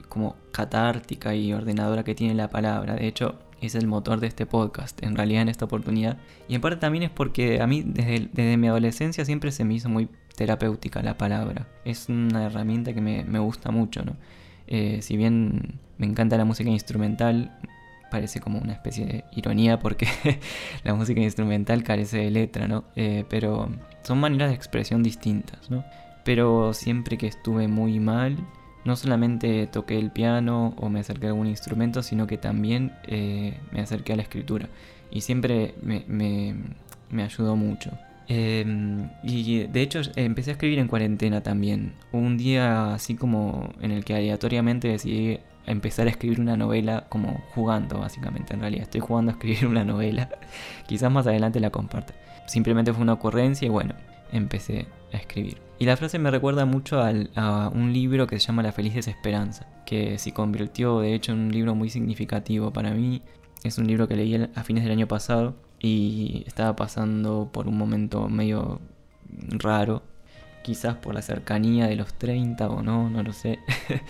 como 0.09 0.37
catártica 0.53 1.35
y 1.35 1.53
ordenadora 1.53 2.05
que 2.05 2.15
tiene 2.15 2.35
la 2.35 2.49
palabra. 2.49 2.95
De 2.95 3.07
hecho, 3.07 3.38
es 3.61 3.75
el 3.75 3.87
motor 3.87 4.21
de 4.21 4.26
este 4.26 4.47
podcast, 4.47 5.03
en 5.03 5.17
realidad 5.17 5.43
en 5.43 5.49
esta 5.49 5.65
oportunidad. 5.65 6.19
Y 6.49 6.55
en 6.55 6.61
parte 6.61 6.79
también 6.79 7.05
es 7.05 7.11
porque 7.11 7.61
a 7.61 7.67
mí 7.67 7.83
desde, 7.85 8.29
desde 8.33 8.57
mi 8.57 8.69
adolescencia 8.69 9.25
siempre 9.25 9.53
se 9.53 9.65
me 9.65 9.75
hizo 9.75 9.88
muy 9.88 10.09
terapéutica 10.37 11.03
la 11.03 11.17
palabra. 11.17 11.67
Es 11.85 12.09
una 12.09 12.45
herramienta 12.45 12.93
que 12.93 13.00
me, 13.00 13.25
me 13.25 13.38
gusta 13.38 13.71
mucho, 13.71 14.05
¿no? 14.05 14.17
Eh, 14.67 15.00
si 15.03 15.17
bien 15.17 15.79
me 15.99 16.07
encanta 16.07 16.37
la 16.37 16.45
música 16.45 16.71
instrumental, 16.71 17.57
parece 18.11 18.41
como 18.41 18.59
una 18.59 18.73
especie 18.73 19.07
de 19.07 19.25
ironía 19.35 19.79
porque 19.79 20.07
la 20.85 20.95
música 20.95 21.21
instrumental 21.21 21.83
carece 21.83 22.19
de 22.19 22.31
letra, 22.31 22.69
¿no? 22.69 22.85
Eh, 22.97 23.25
pero 23.29 23.71
son 24.03 24.19
maneras 24.21 24.50
de 24.50 24.55
expresión 24.55 25.03
distintas, 25.03 25.71
¿no? 25.71 25.85
Pero 26.25 26.75
siempre 26.75 27.19
que 27.19 27.26
estuve 27.26 27.69
muy 27.69 28.00
mal, 28.00 28.37
no 28.87 28.97
solamente 28.97 29.66
toqué 29.66 29.99
el 29.99 30.11
piano 30.11 30.75
o 30.78 30.88
me 30.88 31.00
acerqué 31.00 31.26
a 31.26 31.31
algún 31.31 31.47
instrumento, 31.49 32.02
sino 32.02 32.26
que 32.26 32.38
también 32.38 32.93
eh, 33.07 33.59
me 33.73 33.81
acerqué 33.81 34.14
a 34.14 34.16
la 34.16 34.23
escritura. 34.23 34.69
Y 35.11 35.21
siempre 35.21 35.75
me, 35.83 36.05
me 37.11 37.23
ayudó 37.23 37.57
mucho. 37.57 37.90
Em, 38.28 39.09
y 39.23 39.64
de 39.69 39.83
hecho 39.83 40.00
empecé 40.16 40.50
a 40.50 40.55
escribir 40.55 40.78
en 40.78 40.88
cuarentena 40.88 41.43
también. 41.43 41.93
Un 42.12 42.37
día 42.37 42.95
así 42.95 43.14
como 43.14 43.73
en 43.81 43.93
el 43.93 44.05
que 44.05 44.14
aleatoriamente 44.14 44.88
decidí 44.88 45.38
empezar 45.66 46.07
a 46.07 46.11
escribir 46.11 46.40
una 46.40 46.57
novela 46.57 47.07
como 47.09 47.40
jugando 47.55 48.00
básicamente. 48.00 48.55
En 48.55 48.61
realidad 48.61 48.85
estoy 48.85 49.00
jugando 49.00 49.31
a 49.31 49.35
escribir 49.35 49.66
una 49.69 49.85
novela. 49.85 50.28
Quizás 50.87 51.11
más 51.11 51.26
adelante 51.26 51.61
la 51.61 51.71
comparta. 51.71 52.14
Simplemente 52.47 52.93
fue 52.93 53.02
una 53.02 53.14
ocurrencia 53.14 53.66
y 53.66 53.69
bueno, 53.69 53.95
empecé 54.33 54.87
a 55.12 55.16
escribir. 55.16 55.59
Y 55.78 55.85
la 55.85 55.97
frase 55.97 56.18
me 56.18 56.30
recuerda 56.30 56.64
mucho 56.64 57.00
a 57.00 57.68
un 57.68 57.92
libro 57.92 58.26
que 58.26 58.40
se 58.40 58.47
llama 58.47 58.62
La 58.62 58.73
feliz 58.73 58.95
desesperanza, 58.95 59.66
que 59.85 60.18
se 60.18 60.33
convirtió 60.33 61.00
de 61.00 61.14
hecho 61.14 61.33
en 61.33 61.38
un 61.38 61.52
libro 61.52 61.75
muy 61.75 61.90
significativo 61.90 62.73
para 62.73 62.92
mí. 62.92 63.23
Es 63.62 63.78
un 63.78 63.87
libro 63.87 64.09
que 64.09 64.16
leí 64.16 64.35
a 64.54 64.62
fines 64.62 64.85
del 64.85 64.92
año 64.92 65.06
pasado 65.06 65.54
y 65.78 66.45
estaba 66.47 66.75
pasando 66.76 67.50
por 67.52 67.68
un 67.68 67.76
momento 67.76 68.28
medio 68.28 68.80
raro, 69.49 70.02
quizás 70.62 70.97
por 70.97 71.14
la 71.14 71.23
cercanía 71.23 71.87
de 71.87 71.97
los 71.97 72.14
30 72.14 72.68
o 72.68 72.83
no, 72.83 73.11
no 73.11 73.23
lo 73.23 73.33
sé. 73.33 73.59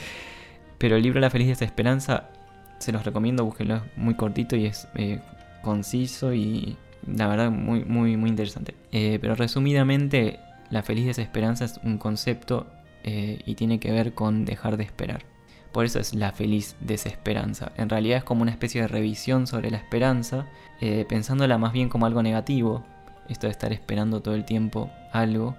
Pero 0.79 0.97
el 0.97 1.03
libro 1.03 1.21
La 1.21 1.31
feliz 1.31 1.49
desesperanza 1.49 2.31
se 2.79 2.93
los 2.93 3.05
recomiendo, 3.05 3.45
búsquenlo, 3.45 3.77
es 3.77 3.83
muy 3.97 4.15
cortito 4.15 4.55
y 4.57 4.67
es 4.67 4.87
eh, 4.95 5.21
conciso 5.63 6.33
y 6.33 6.77
la 7.07 7.29
verdad 7.29 7.51
muy, 7.51 7.85
muy, 7.85 8.17
muy 8.17 8.31
interesante. 8.31 8.75
Eh, 8.93 9.19
pero 9.21 9.35
resumidamente, 9.35 10.41
la 10.71 10.83
feliz 10.83 11.07
desesperanza 11.07 11.65
es 11.65 11.79
un 11.83 11.99
concepto 11.99 12.67
eh, 13.05 13.41
y 13.47 13.55
tiene 13.55 13.79
que 13.79 13.93
ver 13.93 14.15
con 14.15 14.45
dejar 14.45 14.77
de 14.77 14.85
esperar. 14.85 15.25
Por 15.73 15.85
eso 15.85 16.01
es 16.01 16.15
la 16.15 16.33
feliz 16.33 16.77
desesperanza. 16.81 17.73
En 17.77 17.89
realidad 17.89 18.19
es 18.19 18.25
como 18.25 18.43
una 18.43 18.51
especie 18.51 18.81
de 18.81 18.89
revisión 18.89 19.47
sobre 19.47 19.71
la 19.71 19.77
esperanza, 19.77 20.47
eh, 20.81 21.05
pensándola 21.09 21.59
más 21.59 21.73
bien 21.73 21.89
como 21.89 22.07
algo 22.07 22.23
negativo. 22.23 22.85
Esto 23.29 23.47
de 23.47 23.51
estar 23.51 23.73
esperando 23.73 24.23
todo 24.23 24.35
el 24.35 24.45
tiempo 24.45 24.91
algo 25.13 25.57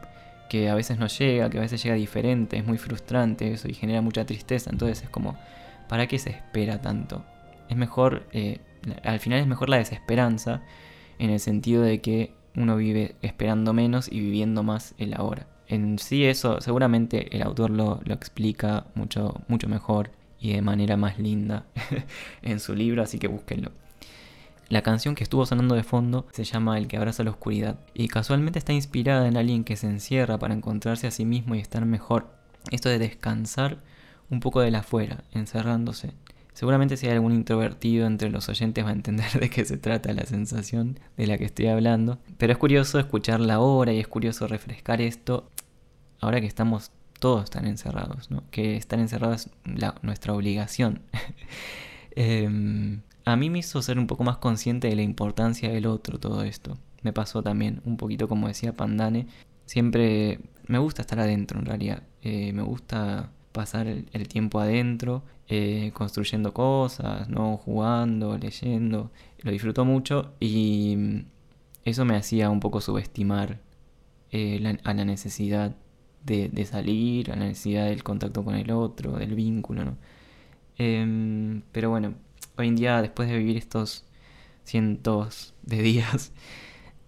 que 0.50 0.70
a 0.70 0.76
veces 0.76 0.98
no 0.98 1.08
llega, 1.08 1.50
que 1.50 1.58
a 1.58 1.62
veces 1.62 1.84
llega 1.84 1.96
diferente, 1.96 2.58
es 2.58 2.66
muy 2.66 2.78
frustrante 2.78 3.52
eso 3.52 3.68
y 3.68 3.74
genera 3.74 4.02
mucha 4.02 4.26
tristeza. 4.26 4.70
Entonces 4.72 5.04
es 5.04 5.10
como, 5.10 5.38
¿para 5.90 6.08
qué 6.08 6.18
se 6.18 6.30
espera 6.30 6.82
tanto? 6.82 7.26
Es 7.68 7.76
mejor, 7.76 8.28
al 9.04 9.20
final 9.20 9.40
es 9.40 9.48
mejor 9.48 9.68
la 9.68 9.78
desesperanza 9.78 10.62
en 11.20 11.30
el 11.30 11.40
sentido 11.40 11.82
de 11.84 12.02
que 12.02 12.34
uno 12.56 12.76
vive 12.76 13.16
esperando 13.22 13.74
menos 13.74 14.12
y 14.12 14.20
viviendo 14.20 14.64
más 14.64 14.96
el 14.98 15.14
ahora 15.14 15.48
en 15.68 16.00
sí 16.00 16.26
eso 16.26 16.62
seguramente 16.62 17.36
el 17.36 17.44
autor 17.44 17.70
lo, 17.70 18.02
explica 18.08 18.86
mucho, 18.96 19.42
mucho 19.48 19.68
mejor 19.68 20.12
y 20.40 20.54
de 20.54 20.62
manera 20.62 20.98
más 20.98 21.20
linda 21.20 21.66
en 22.42 22.60
su 22.60 22.76
libro, 22.76 23.02
así 23.02 23.20
que 23.20 23.28
búsquenlo. 23.28 23.72
La 24.70 24.82
canción 24.82 25.16
que 25.16 25.24
estuvo 25.24 25.46
sonando 25.46 25.76
de 25.76 25.84
fondo 25.84 26.28
se 26.32 26.44
llama 26.44 26.78
El 26.78 26.88
que 26.88 26.98
abraza 26.98 27.24
la 27.24 27.32
oscuridad 27.32 27.80
y 27.94 28.08
casualmente 28.08 28.60
está 28.60 28.74
inspirada 28.74 29.28
en 29.28 29.38
alguien 29.38 29.64
que 29.64 29.78
se 29.78 29.88
encierra 29.88 30.38
para 30.38 30.54
encontrarse 30.54 31.08
a 31.08 31.12
sí 31.12 31.26
mismo 31.26 31.56
y 31.56 31.60
estar 31.60 31.86
mejor. 31.86 32.28
Esto 32.70 32.90
de 32.90 33.00
descansar 33.00 33.78
un 34.30 34.42
poco 34.42 34.60
de 34.60 34.72
la 34.72 34.80
afuera, 34.80 35.24
encerrándose. 35.32 36.14
Seguramente 36.58 36.98
si 36.98 37.06
hay 37.06 37.14
algún 37.14 37.34
introvertido 37.34 38.08
entre 38.08 38.32
los 38.32 38.50
oyentes 38.50 38.84
va 38.84 38.90
a 38.90 38.94
entender 38.94 39.32
de 39.40 39.48
qué 39.48 39.64
se 39.64 39.78
trata 39.78 40.12
la 40.14 40.26
sensación 40.26 41.00
de 41.16 41.28
la 41.28 41.38
que 41.38 41.46
estoy 41.46 41.68
hablando. 41.68 42.18
Pero 42.40 42.52
es 42.52 42.58
curioso 42.58 42.98
escucharla 42.98 43.54
ahora 43.54 43.94
y 43.94 44.00
es 44.00 44.08
curioso 44.08 44.48
refrescar 44.48 45.00
esto 45.00 45.52
ahora 46.20 46.42
que 46.42 46.48
estamos 46.48 46.90
todos 47.20 47.52
tan 47.52 47.68
encerrados, 47.68 48.32
¿no? 48.32 48.44
Que 48.50 48.76
estar 48.76 48.98
encerrados 48.98 49.46
es 49.46 49.52
nuestra 50.02 50.34
obligación. 50.34 51.04
Em, 52.20 53.02
a 53.26 53.36
mí 53.36 53.52
me 53.52 53.60
hizo 53.60 53.80
ser 53.84 54.00
un 54.00 54.08
poco 54.08 54.24
más 54.24 54.38
consciente 54.38 54.88
de 54.88 54.96
la 54.96 55.04
importancia 55.04 55.70
del 55.70 55.86
otro 55.86 56.20
todo 56.20 56.42
esto. 56.42 56.80
Me 57.04 57.14
pasó 57.14 57.44
también, 57.44 57.84
un 57.86 57.98
poquito 57.98 58.28
como 58.28 58.48
decía 58.48 58.74
Pandane, 58.74 59.28
siempre 59.68 60.40
me 60.66 60.80
gusta 60.80 61.04
estar 61.04 61.20
adentro 61.20 61.60
en 61.60 61.68
realidad. 61.68 62.02
Eh, 62.24 62.52
me 62.54 62.64
gusta 62.64 63.30
pasar 63.52 63.88
el, 63.88 64.28
tiempo 64.28 64.60
adentro, 64.60 65.24
eh, 65.50 65.92
construyendo 65.94 66.54
cosas, 66.54 67.30
¿no? 67.30 67.58
jugando, 67.58 68.38
leyendo. 68.38 69.12
Lo 69.40 69.52
disfruto 69.52 69.86
mucho 69.86 70.34
y 70.40 71.24
eso 71.86 72.06
me 72.06 72.16
hacía 72.18 72.50
un 72.50 72.60
poco 72.60 72.82
subestimar 72.82 73.60
eh, 74.32 74.78
a 74.84 74.94
la 74.94 75.06
necesidad 75.06 75.76
de, 76.26 76.66
salir, 76.66 77.32
a 77.32 77.36
la 77.38 77.46
necesidad 77.46 77.86
del 77.86 78.04
contacto 78.04 78.44
con 78.44 78.56
el 78.56 78.72
otro, 78.72 79.14
del 79.18 79.36
vínculo. 79.36 79.98
Em, 80.78 81.62
pero 81.72 81.90
bueno, 81.90 82.16
hoy 82.58 82.68
en 82.68 82.76
día, 82.76 83.02
después 83.02 83.30
de 83.30 83.38
vivir 83.38 83.58
estos 83.58 84.06
cientos 84.64 85.54
de 85.64 85.82
días 85.82 86.34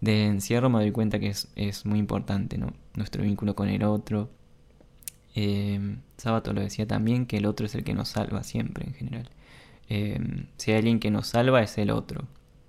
de 0.01 0.27
encierro, 0.27 0.69
me 0.69 0.79
doy 0.79 0.91
cuenta 0.91 1.19
que 1.19 1.29
es, 1.29 1.86
muy 1.86 2.00
importante. 2.00 2.58
Nuestro 2.96 3.24
vínculo 3.24 3.55
con 3.55 3.69
el 3.69 3.84
otro. 3.84 4.29
Eh, 5.41 5.98
Sábato 6.17 6.51
lo 6.51 6.62
decía 6.62 6.86
también, 6.86 7.25
que 7.25 7.38
el 7.38 7.46
otro 7.46 7.65
es 7.65 7.75
el 7.75 7.84
que 7.86 7.93
nos 7.93 8.10
salva 8.10 8.43
siempre 8.43 8.86
en 8.86 8.93
general. 8.93 9.29
Eh, 9.88 10.19
si 10.58 10.72
hay 10.72 10.79
alguien 10.79 11.00
que 11.00 11.12
nos 11.12 11.27
salva 11.27 11.62
es 11.62 11.77
el 11.77 11.91
otro. 11.91 12.27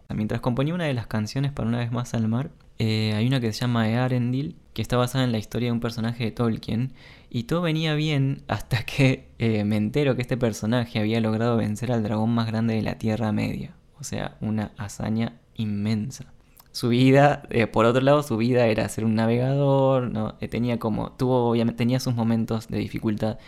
Mientras 0.08 0.40
componía 0.40 0.74
una 0.74 0.84
de 0.84 0.94
las 0.94 1.06
canciones 1.06 1.52
para 1.52 1.68
una 1.68 1.78
vez 1.78 1.92
más 1.92 2.14
al 2.14 2.28
mar, 2.28 2.50
eh, 2.78 3.12
hay 3.14 3.26
una 3.26 3.40
que 3.40 3.52
se 3.52 3.60
llama 3.60 3.88
Earendil, 3.88 4.56
que 4.72 4.82
está 4.82 4.96
basada 4.96 5.24
en 5.24 5.32
la 5.32 5.38
historia 5.38 5.68
de 5.68 5.72
un 5.72 5.80
personaje 5.80 6.24
de 6.24 6.30
Tolkien, 6.30 6.92
y 7.28 7.44
todo 7.44 7.60
venía 7.62 7.94
bien 7.94 8.42
hasta 8.48 8.82
que 8.84 9.28
eh, 9.38 9.64
me 9.64 9.76
entero 9.76 10.16
que 10.16 10.22
este 10.22 10.36
personaje 10.36 10.98
había 11.00 11.20
logrado 11.20 11.56
vencer 11.56 11.92
al 11.92 12.02
dragón 12.02 12.30
más 12.30 12.46
grande 12.46 12.74
de 12.74 12.82
la 12.82 12.98
Tierra 12.98 13.32
Media. 13.32 13.74
O 13.98 14.04
sea, 14.04 14.36
una 14.40 14.72
hazaña 14.78 15.34
inmensa. 15.56 16.32
Su 16.72 16.88
vida, 16.88 17.42
eh, 17.50 17.66
por 17.66 17.84
otro 17.84 18.00
lado, 18.02 18.22
su 18.22 18.36
vida 18.36 18.66
era 18.66 18.88
ser 18.88 19.04
un 19.04 19.14
navegador, 19.16 20.10
¿no? 20.10 20.34
tenía 20.34 20.78
como, 20.78 21.12
tuvo, 21.12 21.50
obviamente, 21.50 21.78
tenía 21.78 22.00
sus 22.00 22.14
momentos 22.14 22.68
de 22.68 22.78
dificultad, 22.78 23.38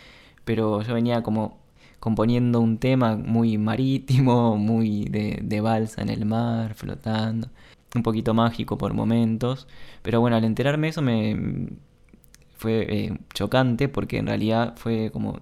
pero 0.45 0.81
yo 0.81 0.93
venía 0.93 1.23
como 1.23 1.61
componiendo 1.99 2.59
un 2.59 2.79
tema 2.79 3.15
muy 3.15 3.57
marítimo, 3.57 4.57
muy 4.69 5.05
de, 5.05 5.39
de 5.41 5.61
balsa 5.61 6.01
en 6.01 6.09
el 6.09 6.25
mar, 6.25 6.73
flotando, 6.75 7.49
un 7.95 8.03
poquito 8.03 8.33
mágico 8.33 8.77
por 8.77 8.93
momentos, 8.93 9.67
pero 10.01 10.19
bueno, 10.19 10.35
al 10.35 10.43
enterarme 10.43 10.89
eso 10.89 11.01
me 11.01 11.69
fue 12.57 12.85
eh, 12.89 13.17
chocante 13.33 13.89
porque 13.89 14.17
en 14.17 14.27
realidad 14.27 14.75
fue 14.77 15.11
como, 15.11 15.39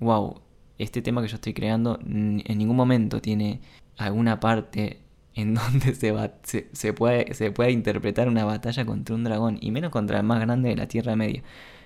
wow, 0.00 0.40
este 0.78 1.02
tema 1.02 1.22
que 1.22 1.28
yo 1.28 1.36
estoy 1.36 1.54
creando 1.54 1.98
en 2.04 2.58
ningún 2.58 2.76
momento 2.76 3.20
tiene 3.20 3.60
alguna 3.96 4.40
parte 4.40 5.00
en 5.38 5.54
donde 5.54 5.94
se, 5.94 6.92
puede 6.92 7.70
interpretar 7.70 8.28
una 8.28 8.44
batalla 8.44 8.84
contra 8.84 9.14
un 9.14 9.22
dragón, 9.24 9.58
y 9.60 9.70
menos 9.70 9.90
contra 9.90 10.18
el 10.18 10.24
más 10.24 10.40
grande 10.40 10.70
de 10.70 10.76
la 10.76 10.88
Tierra 10.88 11.14
Media. 11.14 11.42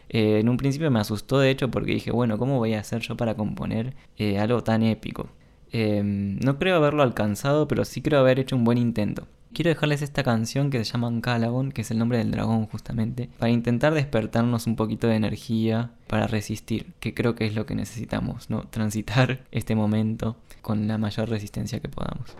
Eh, 0.08 0.40
en 0.40 0.48
un 0.48 0.56
principio 0.56 0.90
me 0.90 1.00
asustó 1.00 1.38
de 1.38 1.50
hecho 1.50 1.70
porque 1.70 1.92
dije, 1.92 2.10
bueno, 2.10 2.38
¿cómo 2.38 2.58
voy 2.58 2.74
a 2.74 2.80
hacer 2.80 3.00
yo 3.02 3.16
para 3.16 3.34
componer 3.34 3.94
eh, 4.16 4.38
algo 4.38 4.62
tan 4.62 4.82
épico? 4.82 5.28
Em, 5.70 6.38
no 6.40 6.58
creo 6.58 6.76
haberlo 6.76 7.02
alcanzado, 7.02 7.68
pero 7.68 7.84
sí 7.84 8.00
creo 8.02 8.20
haber 8.20 8.38
hecho 8.38 8.56
un 8.56 8.64
buen 8.64 8.78
intento. 8.78 9.26
Quiero 9.52 9.68
dejarles 9.68 10.00
esta 10.00 10.22
canción 10.22 10.70
que 10.70 10.82
se 10.82 10.90
llama 10.90 11.12
Calagon, 11.20 11.72
que 11.72 11.82
es 11.82 11.90
el 11.90 11.98
nombre 11.98 12.16
del 12.16 12.30
dragón 12.30 12.66
justamente, 12.66 13.28
para 13.38 13.50
intentar 13.50 13.92
despertarnos 13.92 14.66
un 14.66 14.76
poquito 14.76 15.08
de 15.08 15.16
energía 15.16 15.90
para 16.06 16.26
resistir, 16.26 16.94
que 17.00 17.12
creo 17.12 17.34
que 17.34 17.44
es 17.44 17.54
lo 17.54 17.66
que 17.66 17.74
necesitamos, 17.74 18.48
¿no? 18.48 18.62
Transitar 18.62 19.44
este 19.50 19.74
momento 19.74 20.36
con 20.62 20.88
la 20.88 20.96
mayor 20.96 21.28
resistencia 21.28 21.80
que 21.80 21.90
podamos. 21.90 22.34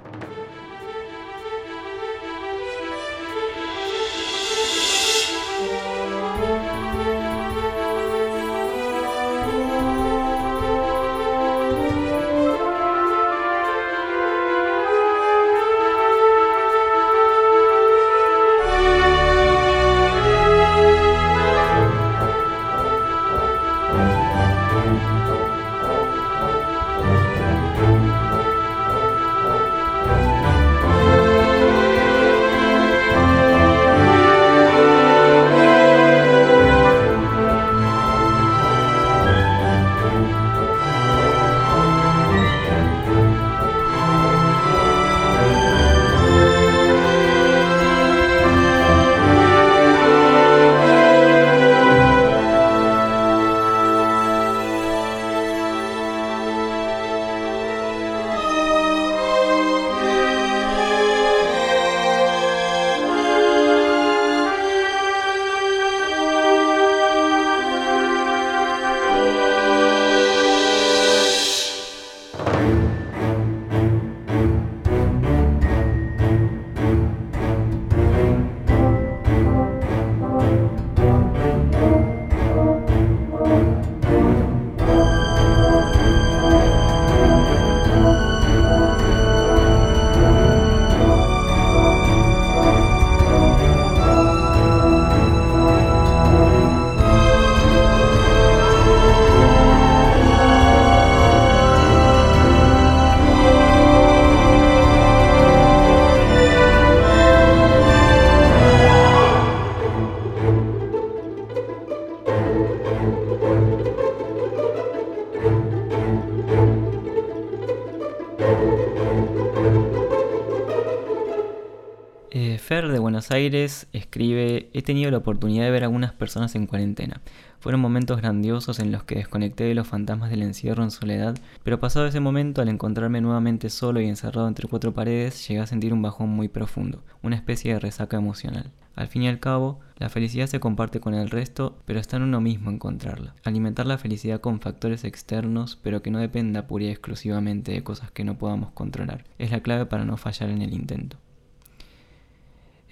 Buenos 123.23 123.37
Aires 123.37 123.87
escribe, 123.93 124.69
he 124.73 124.83
tenido 124.83 125.09
la 125.13 125.19
oportunidad 125.19 125.63
de 125.63 125.71
ver 125.71 125.85
a 125.85 125.87
algunas 125.87 126.13
personas 126.13 126.57
en 126.57 126.67
cuarentena. 126.67 127.21
Fueron 127.61 127.81
momentos 127.81 128.21
grandiosos 128.21 128.81
en 128.81 128.91
los 128.91 129.05
que 129.05 129.15
desconecté 129.15 129.63
de 129.63 129.77
los 129.77 129.87
fantasmas 129.87 130.29
del 130.29 130.43
encierro 130.43 130.83
en 130.83 130.91
soledad, 130.91 131.39
pero 131.63 131.79
pasado 131.79 132.05
ese 132.05 132.19
momento, 132.19 132.63
al 132.63 132.69
encontrarme 132.69 133.21
nuevamente 133.21 133.71
solo 133.71 134.01
y 134.01 134.09
encerrado 134.09 134.49
entre 134.49 134.67
cuatro 134.67 134.93
paredes, 134.93 135.47
llegué 135.47 135.61
a 135.61 135.69
sentir 135.69 135.93
un 135.93 136.03
bajón 136.03 136.31
muy 136.31 136.49
profundo, 136.49 137.05
una 137.23 137.37
especie 137.37 137.73
de 137.73 137.79
resaca 137.79 138.17
emocional. 138.17 138.73
Al 138.97 139.07
fin 139.07 139.23
y 139.23 139.29
al 139.29 139.39
cabo, 139.39 139.79
la 139.99 140.09
felicidad 140.09 140.49
se 140.49 140.59
comparte 140.59 140.99
con 140.99 141.15
el 141.15 141.31
resto, 141.31 141.79
pero 141.85 142.01
está 142.01 142.17
en 142.17 142.25
uno 142.25 142.41
mismo 142.41 142.73
encontrarla. 142.73 143.37
Alimentar 143.45 143.87
la 143.87 143.99
felicidad 143.99 144.41
con 144.41 144.61
factores 144.61 145.05
externos, 145.05 145.79
pero 145.81 146.03
que 146.03 146.11
no 146.11 146.19
dependa 146.19 146.67
pura 146.67 146.87
y 146.87 146.89
exclusivamente 146.89 147.71
de 147.71 147.85
cosas 147.85 148.11
que 148.11 148.25
no 148.25 148.37
podamos 148.37 148.73
controlar, 148.73 149.23
es 149.39 149.53
la 149.53 149.61
clave 149.61 149.87
para 149.87 150.05
no 150.05 150.17
fallar 150.17 150.51
en 150.51 150.63
el 150.63 150.75
intento. 150.75 151.19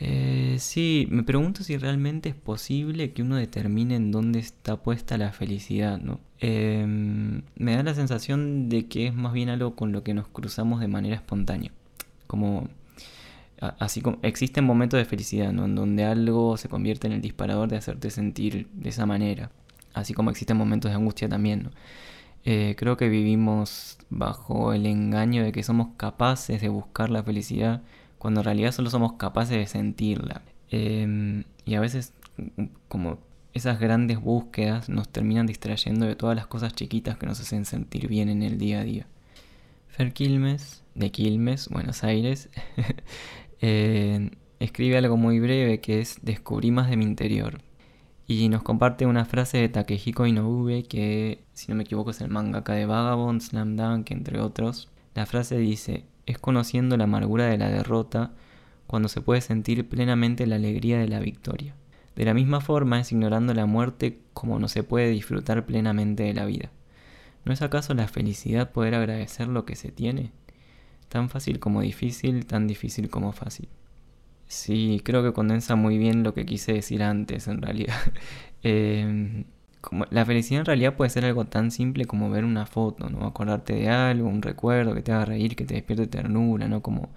Eh, 0.02 0.56
sí, 0.58 1.06
me 1.10 1.22
pregunto 1.22 1.62
si 1.62 1.76
realmente 1.76 2.30
es 2.30 2.34
posible 2.34 3.12
que 3.12 3.22
uno 3.22 3.36
determine 3.36 3.96
en 3.96 4.10
dónde 4.10 4.38
está 4.38 4.76
puesta 4.82 5.18
la 5.18 5.30
felicidad, 5.30 5.98
¿no? 6.00 6.20
Em, 6.38 7.42
me 7.56 7.76
da 7.76 7.82
la 7.82 7.94
sensación 7.94 8.70
de 8.70 8.86
que 8.86 9.08
es 9.08 9.14
más 9.14 9.34
bien 9.34 9.50
algo 9.50 9.76
con 9.76 9.92
lo 9.92 10.02
que 10.02 10.14
nos 10.14 10.26
cruzamos 10.26 10.80
de 10.80 10.88
manera 10.88 11.16
espontánea. 11.16 11.70
Como 12.26 12.68
así 13.78 14.00
como 14.00 14.18
existen 14.22 14.64
momentos 14.64 14.98
de 14.98 15.04
felicidad, 15.04 15.52
¿no? 15.52 15.66
En 15.66 15.74
donde 15.74 16.04
algo 16.04 16.56
se 16.56 16.68
convierte 16.68 17.06
en 17.06 17.12
el 17.14 17.20
disparador 17.20 17.68
de 17.68 17.76
hacerte 17.76 18.10
sentir 18.10 18.68
de 18.72 18.88
esa 18.88 19.06
manera. 19.06 19.50
Así 19.94 20.14
como 20.14 20.30
existen 20.30 20.56
momentos 20.56 20.90
de 20.90 20.96
angustia 20.96 21.28
también. 21.28 21.70
Eh, 22.44 22.74
creo 22.78 22.96
que 22.96 23.08
vivimos 23.10 23.98
bajo 24.08 24.72
el 24.72 24.86
engaño 24.86 25.44
de 25.44 25.52
que 25.52 25.62
somos 25.62 25.88
capaces 25.98 26.60
de 26.62 26.68
buscar 26.70 27.10
la 27.10 27.22
felicidad 27.22 27.82
cuando 28.20 28.40
en 28.40 28.44
realidad 28.44 28.72
solo 28.72 28.90
somos 28.90 29.14
capaces 29.14 29.56
de 29.56 29.66
sentirla. 29.66 30.42
Em, 30.68 31.44
y 31.64 31.74
a 31.74 31.80
veces 31.80 32.12
como 32.86 33.18
esas 33.54 33.80
grandes 33.80 34.20
búsquedas 34.20 34.90
nos 34.90 35.08
terminan 35.08 35.46
distrayendo 35.46 36.04
de 36.04 36.16
todas 36.16 36.36
las 36.36 36.46
cosas 36.46 36.74
chiquitas 36.74 37.16
que 37.16 37.24
nos 37.24 37.40
hacen 37.40 37.64
sentir 37.64 38.08
bien 38.08 38.28
en 38.28 38.42
el 38.42 38.58
día 38.58 38.80
a 38.80 38.84
día. 38.84 39.06
Fer 39.88 40.12
Quilmes, 40.12 40.84
de 40.94 41.10
Quilmes, 41.10 41.68
Buenos 41.70 42.04
Aires, 42.04 42.50
eh, 43.62 44.30
escribe 44.58 44.98
algo 44.98 45.16
muy 45.16 45.40
breve 45.40 45.80
que 45.80 46.00
es 46.00 46.18
Descubrí 46.20 46.70
más 46.70 46.90
de 46.90 46.98
mi 46.98 47.06
interior. 47.06 47.62
Y 48.26 48.50
nos 48.50 48.62
comparte 48.62 49.06
una 49.06 49.24
frase 49.24 49.56
de 49.56 49.70
Takehiko 49.70 50.26
Inoue 50.26 50.84
que, 50.84 51.42
si 51.54 51.72
no 51.72 51.74
me 51.74 51.84
equivoco, 51.84 52.10
es 52.10 52.20
el 52.20 52.28
mangaka 52.28 52.74
de 52.74 52.84
Vagabond, 52.84 53.40
Slam 53.40 53.76
Dunk, 53.76 54.10
entre 54.10 54.40
otros. 54.40 54.90
La 55.14 55.24
frase 55.24 55.56
dice, 55.56 56.04
es 56.30 56.38
conociendo 56.38 56.96
la 56.96 57.04
amargura 57.04 57.46
de 57.46 57.58
la 57.58 57.68
derrota 57.68 58.32
cuando 58.86 59.08
se 59.08 59.20
puede 59.20 59.40
sentir 59.40 59.88
plenamente 59.88 60.46
la 60.46 60.56
alegría 60.56 60.98
de 60.98 61.08
la 61.08 61.20
victoria. 61.20 61.74
De 62.16 62.24
la 62.24 62.34
misma 62.34 62.60
forma 62.60 63.00
es 63.00 63.12
ignorando 63.12 63.54
la 63.54 63.66
muerte 63.66 64.18
como 64.34 64.58
no 64.58 64.68
se 64.68 64.82
puede 64.82 65.10
disfrutar 65.10 65.64
plenamente 65.64 66.24
de 66.24 66.34
la 66.34 66.44
vida. 66.44 66.70
¿No 67.44 67.52
es 67.52 67.62
acaso 67.62 67.94
la 67.94 68.08
felicidad 68.08 68.72
poder 68.72 68.94
agradecer 68.94 69.48
lo 69.48 69.64
que 69.64 69.76
se 69.76 69.90
tiene? 69.90 70.32
Tan 71.08 71.30
fácil 71.30 71.58
como 71.58 71.80
difícil, 71.80 72.46
tan 72.46 72.66
difícil 72.66 73.08
como 73.08 73.32
fácil. 73.32 73.68
Sí, 74.46 75.00
creo 75.04 75.22
que 75.22 75.32
condensa 75.32 75.76
muy 75.76 75.96
bien 75.96 76.24
lo 76.24 76.34
que 76.34 76.44
quise 76.44 76.72
decir 76.72 77.02
antes, 77.02 77.46
en 77.48 77.62
realidad. 77.62 77.94
Em, 78.62 79.44
la 80.10 80.24
felicidad 80.24 80.60
en 80.60 80.66
realidad 80.66 80.94
puede 80.96 81.10
ser 81.10 81.24
algo 81.24 81.44
tan 81.46 81.70
simple 81.70 82.04
como 82.04 82.30
ver 82.30 82.44
una 82.44 82.66
foto, 82.66 83.08
¿no? 83.10 83.26
Acordarte 83.26 83.74
de 83.74 83.88
algo, 83.88 84.28
un 84.28 84.42
recuerdo 84.42 84.94
que 84.94 85.02
te 85.02 85.12
haga 85.12 85.24
reír, 85.24 85.56
que 85.56 85.64
te 85.64 85.74
despierte 85.74 86.06
ternura, 86.06 86.68
¿no? 86.68 86.82
Como 86.82 87.10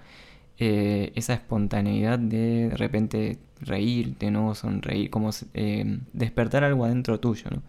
eh, 0.58 1.12
esa 1.16 1.34
espontaneidad 1.34 2.20
de 2.20 2.70
de 2.70 2.78
repente 2.78 3.40
reírte, 3.62 4.32
¿no? 4.32 4.56
Sonreír, 4.56 5.10
como 5.10 5.32
em, 5.54 6.02
despertar 6.14 6.64
algo 6.64 6.86
adentro 6.86 7.20
tuyo, 7.20 7.50
¿no? 7.52 7.64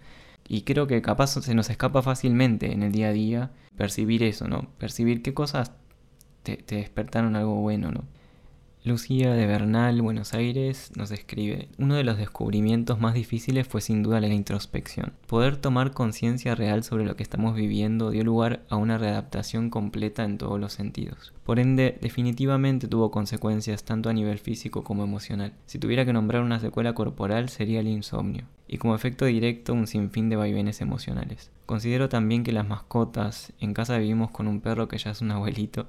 Y 0.48 0.62
creo 0.62 0.86
que 0.86 1.02
capaz 1.02 1.28
se 1.42 1.54
nos 1.54 1.70
escapa 1.70 2.02
fácilmente 2.02 2.72
en 2.72 2.82
el 2.82 2.92
día 2.92 3.08
a 3.08 3.12
día 3.12 3.50
percibir 3.76 4.22
eso, 4.22 4.48
¿no? 4.48 4.68
Percibir 4.78 5.22
qué 5.22 5.34
cosas 5.34 5.72
te, 6.42 6.56
te 6.58 6.76
despertaron 6.76 7.36
algo 7.36 7.56
bueno, 7.56 7.90
¿no? 7.92 8.04
Lucía 8.86 9.32
de 9.32 9.46
Bernal, 9.46 10.02
Buenos 10.02 10.34
Aires, 10.34 10.92
nos 10.94 11.10
escribe, 11.10 11.68
uno 11.78 11.94
de 11.94 12.04
los 12.04 12.18
descubrimientos 12.18 13.00
más 13.00 13.14
difíciles 13.14 13.66
fue 13.66 13.80
sin 13.80 14.02
duda 14.02 14.20
la 14.20 14.26
introspección. 14.28 15.14
Poder 15.26 15.56
tomar 15.56 15.92
conciencia 15.92 16.54
real 16.54 16.84
sobre 16.84 17.06
lo 17.06 17.16
que 17.16 17.22
estamos 17.22 17.56
viviendo 17.56 18.10
dio 18.10 18.22
lugar 18.24 18.60
a 18.68 18.76
una 18.76 18.98
readaptación 18.98 19.70
completa 19.70 20.24
en 20.24 20.36
todos 20.36 20.60
los 20.60 20.74
sentidos. 20.74 21.32
Por 21.44 21.60
ende, 21.60 21.96
definitivamente 22.02 22.86
tuvo 22.86 23.10
consecuencias 23.10 23.84
tanto 23.84 24.10
a 24.10 24.12
nivel 24.12 24.38
físico 24.38 24.84
como 24.84 25.02
emocional. 25.02 25.54
Si 25.64 25.78
tuviera 25.78 26.04
que 26.04 26.12
nombrar 26.12 26.42
una 26.42 26.60
secuela 26.60 26.92
corporal 26.92 27.48
sería 27.48 27.80
el 27.80 27.88
insomnio, 27.88 28.44
y 28.68 28.76
como 28.76 28.94
efecto 28.94 29.24
directo 29.24 29.72
un 29.72 29.86
sinfín 29.86 30.28
de 30.28 30.36
vaivenes 30.36 30.82
emocionales. 30.82 31.50
Considero 31.64 32.10
también 32.10 32.44
que 32.44 32.52
las 32.52 32.68
mascotas, 32.68 33.54
en 33.60 33.72
casa 33.72 33.96
vivimos 33.96 34.30
con 34.30 34.46
un 34.46 34.60
perro 34.60 34.88
que 34.88 34.98
ya 34.98 35.12
es 35.12 35.22
un 35.22 35.30
abuelito, 35.30 35.86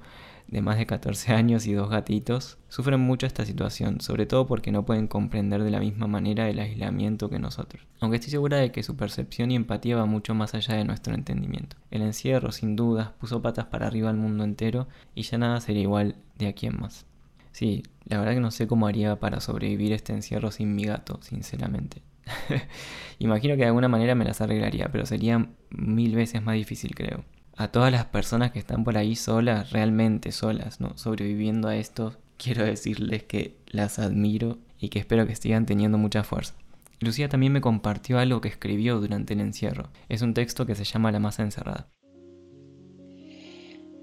de 0.48 0.62
más 0.62 0.78
de 0.78 0.86
14 0.86 1.32
años 1.32 1.66
y 1.66 1.72
dos 1.72 1.90
gatitos, 1.90 2.58
sufren 2.68 3.00
mucho 3.00 3.26
esta 3.26 3.44
situación, 3.44 4.00
sobre 4.00 4.26
todo 4.26 4.46
porque 4.46 4.70
no 4.70 4.84
pueden 4.84 5.08
comprender 5.08 5.62
de 5.62 5.70
la 5.70 5.80
misma 5.80 6.06
manera 6.06 6.48
el 6.48 6.58
aislamiento 6.58 7.28
que 7.28 7.38
nosotros. 7.38 7.82
Aunque 8.00 8.16
estoy 8.16 8.30
segura 8.30 8.58
de 8.58 8.70
que 8.70 8.82
su 8.82 8.96
percepción 8.96 9.50
y 9.50 9.56
empatía 9.56 9.96
va 9.96 10.06
mucho 10.06 10.34
más 10.34 10.54
allá 10.54 10.74
de 10.74 10.84
nuestro 10.84 11.14
entendimiento. 11.14 11.76
El 11.90 12.02
encierro, 12.02 12.52
sin 12.52 12.76
dudas, 12.76 13.10
puso 13.18 13.42
patas 13.42 13.66
para 13.66 13.86
arriba 13.86 14.10
al 14.10 14.16
mundo 14.16 14.44
entero 14.44 14.86
y 15.14 15.22
ya 15.22 15.38
nada 15.38 15.60
sería 15.60 15.82
igual 15.82 16.16
de 16.38 16.46
aquí 16.46 16.66
en 16.66 16.80
más. 16.80 17.06
Sí, 17.52 17.82
la 18.04 18.18
verdad 18.18 18.34
que 18.34 18.40
no 18.40 18.50
sé 18.50 18.66
cómo 18.66 18.86
haría 18.86 19.18
para 19.18 19.40
sobrevivir 19.40 19.92
este 19.92 20.12
encierro 20.12 20.50
sin 20.50 20.74
mi 20.74 20.84
gato, 20.84 21.18
sinceramente. 21.22 22.02
Imagino 23.18 23.54
que 23.54 23.62
de 23.62 23.66
alguna 23.66 23.88
manera 23.88 24.14
me 24.14 24.24
las 24.24 24.40
arreglaría, 24.40 24.90
pero 24.92 25.06
sería 25.06 25.48
mil 25.70 26.14
veces 26.14 26.42
más 26.42 26.54
difícil, 26.54 26.94
creo 26.94 27.24
a 27.56 27.68
todas 27.68 27.90
las 27.90 28.04
personas 28.06 28.52
que 28.52 28.58
están 28.58 28.84
por 28.84 28.98
ahí 28.98 29.16
solas, 29.16 29.70
realmente 29.70 30.30
solas, 30.30 30.80
¿no? 30.80 30.96
Sobreviviendo 30.98 31.68
a 31.68 31.76
esto, 31.76 32.14
quiero 32.36 32.64
decirles 32.64 33.22
que 33.22 33.56
las 33.66 33.98
admiro 33.98 34.58
y 34.78 34.90
que 34.90 34.98
espero 34.98 35.26
que 35.26 35.34
sigan 35.34 35.66
teniendo 35.66 35.98
mucha 35.98 36.22
fuerza. 36.22 36.54
Lucía 37.00 37.28
también 37.28 37.52
me 37.52 37.60
compartió 37.60 38.18
algo 38.18 38.40
que 38.40 38.48
escribió 38.48 39.00
durante 39.00 39.34
el 39.34 39.40
encierro. 39.40 39.88
Es 40.08 40.22
un 40.22 40.34
texto 40.34 40.64
que 40.66 40.74
se 40.74 40.84
llama 40.84 41.12
La 41.12 41.18
masa 41.18 41.42
encerrada. 41.42 41.88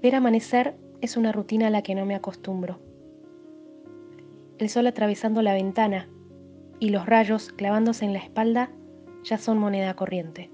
Ver 0.02 0.14
amanecer 0.14 0.76
es 1.00 1.16
una 1.16 1.32
rutina 1.32 1.68
a 1.68 1.70
la 1.70 1.82
que 1.82 1.94
no 1.94 2.06
me 2.06 2.14
acostumbro. 2.14 2.80
El 4.58 4.68
sol 4.68 4.86
atravesando 4.86 5.42
la 5.42 5.54
ventana 5.54 6.08
y 6.78 6.90
los 6.90 7.06
rayos 7.06 7.50
clavándose 7.52 8.04
en 8.04 8.12
la 8.12 8.20
espalda 8.20 8.70
ya 9.24 9.38
son 9.38 9.58
moneda 9.58 9.94
corriente. 9.94 10.50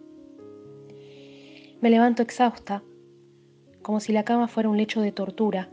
Me 1.82 1.90
levanto 1.90 2.22
exhausta 2.22 2.82
como 3.90 3.98
si 3.98 4.12
la 4.12 4.24
cama 4.24 4.46
fuera 4.46 4.68
un 4.68 4.76
lecho 4.76 5.00
de 5.00 5.10
tortura, 5.10 5.68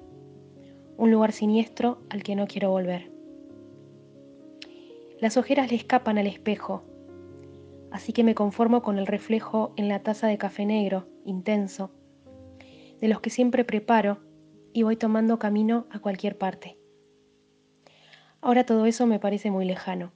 un 0.97 1.11
lugar 1.11 1.33
siniestro 1.33 1.99
al 2.09 2.23
que 2.23 2.35
no 2.35 2.47
quiero 2.47 2.71
volver. 2.71 3.11
Las 5.19 5.37
ojeras 5.37 5.69
le 5.69 5.77
escapan 5.77 6.17
al 6.17 6.25
espejo, 6.25 6.83
así 7.91 8.13
que 8.13 8.23
me 8.23 8.33
conformo 8.33 8.81
con 8.81 8.97
el 8.97 9.05
reflejo 9.05 9.71
en 9.77 9.87
la 9.87 10.01
taza 10.01 10.25
de 10.25 10.39
café 10.39 10.65
negro, 10.65 11.07
intenso, 11.25 11.91
de 12.99 13.07
los 13.07 13.21
que 13.21 13.29
siempre 13.29 13.63
preparo 13.63 14.17
y 14.73 14.81
voy 14.81 14.95
tomando 14.95 15.37
camino 15.37 15.85
a 15.91 15.99
cualquier 15.99 16.39
parte. 16.39 16.79
Ahora 18.41 18.65
todo 18.65 18.87
eso 18.87 19.05
me 19.05 19.19
parece 19.19 19.51
muy 19.51 19.65
lejano. 19.65 20.11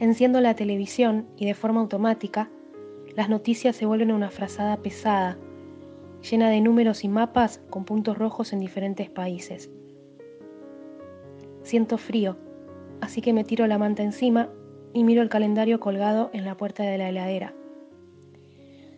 Enciendo 0.00 0.40
la 0.40 0.56
televisión 0.56 1.28
y 1.36 1.46
de 1.46 1.54
forma 1.54 1.80
automática 1.80 2.50
las 3.16 3.30
noticias 3.30 3.74
se 3.74 3.86
vuelven 3.86 4.12
una 4.12 4.30
frazada 4.30 4.76
pesada, 4.76 5.38
llena 6.30 6.50
de 6.50 6.60
números 6.60 7.02
y 7.02 7.08
mapas 7.08 7.62
con 7.70 7.86
puntos 7.86 8.18
rojos 8.18 8.52
en 8.52 8.60
diferentes 8.60 9.08
países. 9.08 9.70
Siento 11.62 11.96
frío, 11.96 12.36
así 13.00 13.22
que 13.22 13.32
me 13.32 13.42
tiro 13.42 13.66
la 13.66 13.78
manta 13.78 14.02
encima 14.02 14.50
y 14.92 15.02
miro 15.02 15.22
el 15.22 15.30
calendario 15.30 15.80
colgado 15.80 16.28
en 16.34 16.44
la 16.44 16.58
puerta 16.58 16.82
de 16.82 16.98
la 16.98 17.08
heladera. 17.08 17.54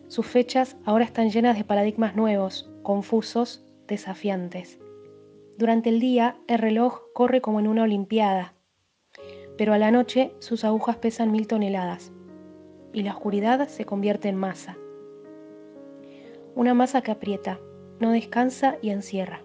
Sus 0.09 0.25
fechas 0.27 0.75
ahora 0.83 1.05
están 1.05 1.29
llenas 1.29 1.57
de 1.57 1.63
paradigmas 1.63 2.17
nuevos, 2.17 2.69
confusos, 2.83 3.65
desafiantes. 3.87 4.79
Durante 5.57 5.89
el 5.89 6.01
día 6.01 6.35
el 6.47 6.59
reloj 6.59 7.03
corre 7.13 7.39
como 7.39 7.61
en 7.61 7.67
una 7.67 7.83
olimpiada, 7.83 8.53
pero 9.57 9.71
a 9.73 9.77
la 9.77 9.91
noche 9.91 10.33
sus 10.39 10.65
agujas 10.65 10.97
pesan 10.97 11.31
mil 11.31 11.47
toneladas 11.47 12.11
y 12.93 13.03
la 13.03 13.13
oscuridad 13.13 13.67
se 13.67 13.85
convierte 13.85 14.29
en 14.29 14.35
masa. 14.35 14.77
Una 16.55 16.73
masa 16.73 17.01
que 17.01 17.11
aprieta, 17.11 17.59
no 17.99 18.11
descansa 18.11 18.77
y 18.81 18.89
encierra. 18.89 19.41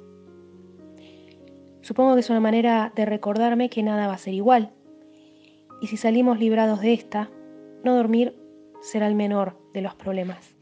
Supongo 1.83 2.14
que 2.14 2.20
es 2.20 2.30
una 2.30 2.40
manera 2.40 2.92
de 2.96 3.04
recordarme 3.04 3.68
que 3.68 3.83
nada 3.83 4.07
va 4.07 4.14
a 4.14 4.18
ser 4.18 4.35
igual. 4.35 4.72
Y 5.83 5.88
si 5.88 5.96
salimos 5.96 6.38
librados 6.38 6.80
de 6.80 6.94
esta, 6.94 7.30
no 7.83 7.94
dormir 7.94 8.37
será 8.80 9.07
el 9.07 9.14
menor 9.14 9.59
de 9.74 9.83
los 9.83 9.94
problemas. 9.94 10.54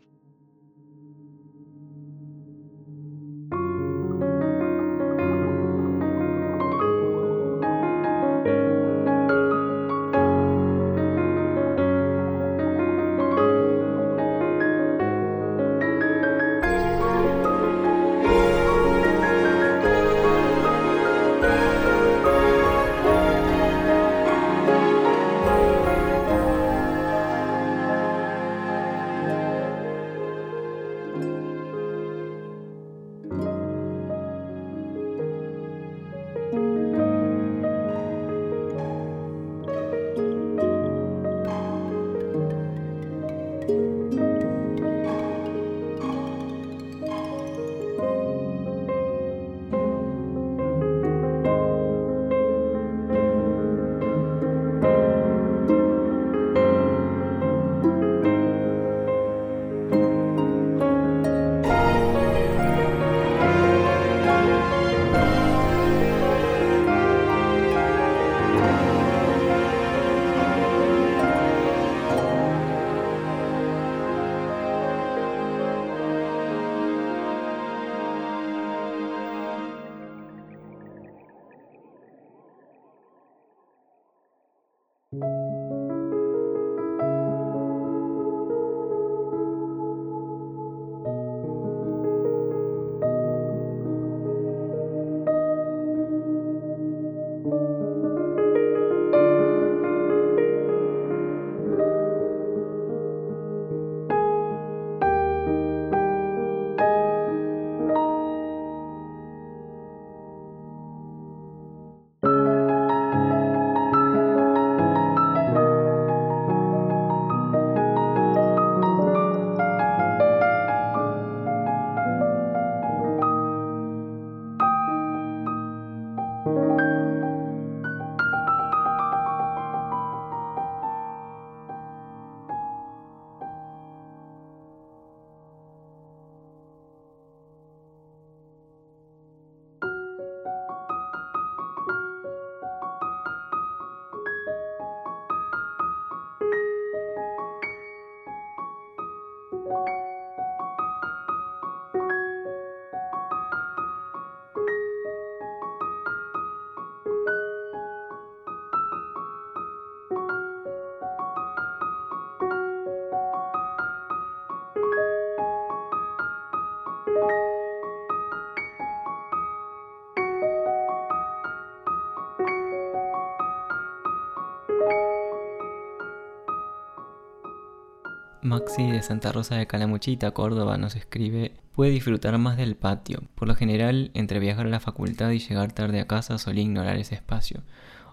De 178.63 179.03
Santa 179.03 179.33
Rosa 179.33 179.57
de 179.57 179.67
Calamuchita, 179.67 180.31
Córdoba, 180.31 180.79
nos 180.79 180.97
escribe, 180.97 181.53
puede 181.73 181.91
disfrutar 181.91 182.39
más 182.39 182.57
del 182.57 182.75
patio. 182.75 183.21
Por 183.35 183.47
lo 183.47 183.55
general, 183.55 184.11
entre 184.15 184.39
viajar 184.39 184.67
a 184.67 184.71
la 184.71 184.81
facultad 184.81 185.31
y 185.31 185.41
llegar 185.41 185.73
tarde 185.73 186.01
a 186.01 186.07
casa 186.07 186.39
solía 186.39 186.63
ignorar 186.63 186.97
ese 186.97 187.15
espacio, 187.15 187.63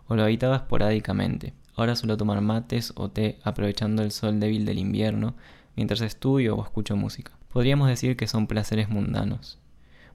o 0.07 0.15
lo 0.15 0.23
habitaba 0.23 0.57
esporádicamente. 0.57 1.53
Ahora 1.75 1.95
suelo 1.95 2.17
tomar 2.17 2.41
mates 2.41 2.91
o 2.97 3.09
té 3.09 3.39
aprovechando 3.43 4.03
el 4.03 4.11
sol 4.11 4.39
débil 4.39 4.65
del 4.65 4.79
invierno 4.79 5.35
mientras 5.77 6.01
estudio 6.01 6.57
o 6.57 6.63
escucho 6.63 6.97
música. 6.97 7.31
Podríamos 7.53 7.87
decir 7.87 8.17
que 8.17 8.27
son 8.27 8.47
placeres 8.47 8.89
mundanos. 8.89 9.59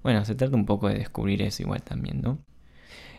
Bueno, 0.02 0.24
se 0.26 0.34
trata 0.34 0.56
un 0.56 0.66
poco 0.66 0.88
de 0.88 0.98
descubrir 0.98 1.40
eso 1.40 1.62
igual 1.62 1.82
también, 1.82 2.20
¿no? 2.20 2.38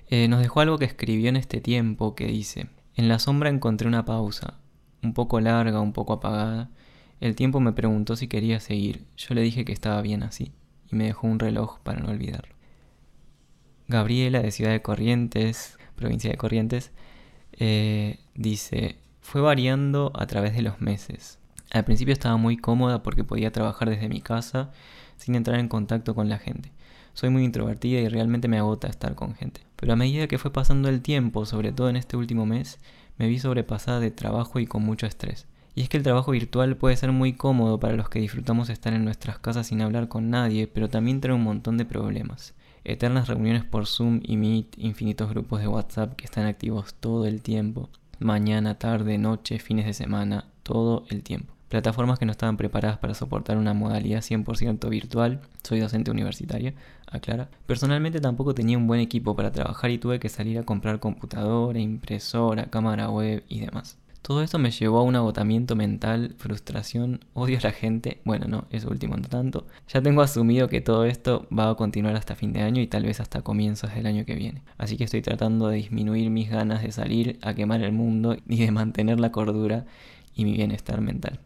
Eh, 0.10 0.28
nos 0.28 0.42
dejó 0.42 0.60
algo 0.62 0.78
que 0.78 0.86
escribió 0.86 1.30
en 1.30 1.38
este 1.38 1.60
tiempo 1.60 2.14
que 2.14 2.28
dice, 2.28 2.68
en 2.94 3.08
la 3.08 3.18
sombra 3.18 3.50
encontré 3.50 3.88
una 3.88 4.06
pausa, 4.06 4.60
un 5.02 5.14
poco 5.14 5.40
larga, 5.40 5.80
un 5.82 5.94
poco 5.94 6.14
apagada. 6.14 6.70
El 7.20 7.36
tiempo 7.36 7.60
me 7.60 7.74
preguntó 7.74 8.16
si 8.16 8.28
quería 8.28 8.60
seguir, 8.60 9.06
yo 9.18 9.34
le 9.36 9.42
dije 9.42 9.66
que 9.66 9.72
estaba 9.72 10.02
bien 10.02 10.24
así, 10.24 10.52
y 10.92 10.96
me 10.96 11.06
dejó 11.06 11.28
un 11.28 11.40
reloj 11.40 11.80
para 11.80 12.00
no 12.00 12.10
olvidarlo. 12.10 12.56
Gabriela 13.88 14.42
de 14.42 14.52
Ciudad 14.52 14.72
de 14.72 14.82
Corrientes, 14.82 15.78
provincia 15.96 16.32
de 16.32 16.38
Corrientes, 16.38 16.92
eh, 17.54 18.20
dice, 18.34 18.98
fue 19.22 19.42
variando 19.42 20.12
a 20.16 20.28
través 20.28 20.56
de 20.56 20.62
los 20.62 20.82
meses. 20.82 21.40
Al 21.72 21.86
principio 21.86 22.14
estaba 22.14 22.38
muy 22.38 22.58
cómoda 22.58 23.04
porque 23.04 23.24
podía 23.24 23.52
trabajar 23.52 23.90
desde 23.90 24.10
mi 24.10 24.22
casa 24.22 24.72
sin 25.18 25.36
entrar 25.36 25.60
en 25.60 25.68
contacto 25.68 26.16
con 26.16 26.30
la 26.30 26.38
gente. 26.38 26.72
Soy 27.14 27.30
muy 27.30 27.44
introvertida 27.44 28.02
y 28.02 28.10
realmente 28.10 28.48
me 28.48 28.58
agota 28.58 28.88
estar 28.88 29.16
con 29.16 29.36
gente. 29.36 29.62
Pero 29.78 29.94
a 29.94 29.96
medida 29.96 30.28
que 30.28 30.38
fue 30.38 30.52
pasando 30.52 30.90
el 30.90 31.02
tiempo, 31.02 31.46
sobre 31.46 31.72
todo 31.72 31.90
en 31.90 31.96
este 31.96 32.18
último 32.18 32.46
mes, 32.46 32.80
me 33.18 33.28
vi 33.28 33.40
sobrepasada 33.40 34.00
de 34.00 34.12
trabajo 34.12 34.60
y 34.60 34.68
con 34.68 34.84
mucho 34.84 35.06
estrés. 35.06 35.48
Y 35.76 35.82
es 35.82 35.90
que 35.90 35.98
el 35.98 36.04
trabajo 36.04 36.32
virtual 36.32 36.78
puede 36.78 36.96
ser 36.96 37.12
muy 37.12 37.34
cómodo 37.34 37.80
para 37.80 37.96
los 37.96 38.10
que 38.10 38.20
disfrutamos 38.20 38.70
estar 38.70 38.94
en 38.94 39.04
nuestras 39.04 39.38
casas 39.40 39.68
sin 39.68 39.82
hablar 39.82 40.08
con 40.08 40.30
nadie, 40.30 40.68
pero 40.68 40.90
también 40.90 41.22
trae 41.22 41.36
un 41.36 41.44
montón 41.44 41.78
de 41.78 41.86
problemas. 41.86 42.56
Eternas 42.86 43.28
reuniones 43.28 43.66
por 43.66 43.86
Zoom 43.86 44.22
y 44.24 44.38
Meet, 44.38 44.78
infinitos 44.78 45.30
grupos 45.30 45.60
de 45.60 45.68
WhatsApp 45.68 46.16
que 46.16 46.26
están 46.26 46.46
activos 46.46 46.94
todo 46.96 47.26
el 47.26 47.42
tiempo, 47.42 47.90
mañana, 48.20 48.80
tarde, 48.80 49.18
noche, 49.18 49.60
fines 49.60 49.86
de 49.86 49.94
semana, 49.94 50.46
todo 50.64 51.04
el 51.10 51.24
tiempo 51.24 51.56
plataformas 51.76 52.20
que 52.20 52.26
no 52.26 52.32
estaban 52.32 52.56
preparadas 52.56 53.00
para 53.00 53.14
soportar 53.14 53.58
una 53.58 53.74
modalidad 53.74 54.22
100% 54.22 54.88
virtual. 54.90 55.42
Soy 55.62 55.82
docente 55.82 56.10
universitaria, 56.10 56.74
aclara. 57.06 57.50
Personalmente 57.66 58.22
tampoco 58.22 58.56
tenía 58.56 58.78
un 58.78 58.88
buen 58.88 59.02
equipo 59.02 59.36
para 59.36 59.52
trabajar 59.52 59.92
y 59.92 59.98
tuve 59.98 60.20
que 60.20 60.30
salir 60.30 60.58
a 60.58 60.64
comprar 60.64 61.02
computadora, 61.02 61.80
impresora, 61.80 62.70
cámara 62.70 63.10
web 63.10 63.44
y 63.50 63.60
demás. 63.60 63.98
Todo 64.26 64.42
esto 64.42 64.58
me 64.58 64.72
llevó 64.72 64.98
a 64.98 65.04
un 65.04 65.16
agotamiento 65.16 65.76
mental, 65.76 66.34
frustración, 66.40 67.20
odio 67.36 67.60
a 67.60 67.62
la 67.62 67.72
gente. 67.72 68.22
Bueno, 68.26 68.48
no, 68.48 68.66
eso 68.72 68.90
último 68.90 69.16
no 69.16 69.28
tanto. 69.28 69.68
Ya 69.88 70.02
tengo 70.02 70.24
asumido 70.24 70.68
que 70.68 70.82
todo 70.82 71.06
esto 71.06 71.48
va 71.56 71.70
a 71.70 71.76
continuar 71.76 72.16
hasta 72.16 72.34
fin 72.34 72.52
de 72.52 72.64
año 72.64 72.82
y 72.82 72.88
tal 72.88 73.04
vez 73.04 73.20
hasta 73.20 73.44
comienzos 73.44 73.94
del 73.94 74.08
año 74.08 74.26
que 74.26 74.34
viene. 74.34 74.64
Así 74.80 74.98
que 74.98 75.04
estoy 75.04 75.22
tratando 75.22 75.68
de 75.68 75.76
disminuir 75.76 76.32
mis 76.32 76.50
ganas 76.50 76.82
de 76.82 76.92
salir 76.92 77.38
a 77.44 77.54
quemar 77.54 77.84
el 77.84 77.92
mundo 77.92 78.36
y 78.50 78.66
de 78.66 78.72
mantener 78.72 79.20
la 79.20 79.32
cordura 79.32 79.86
y 80.34 80.44
mi 80.44 80.54
bienestar 80.54 81.02
mental. 81.02 81.40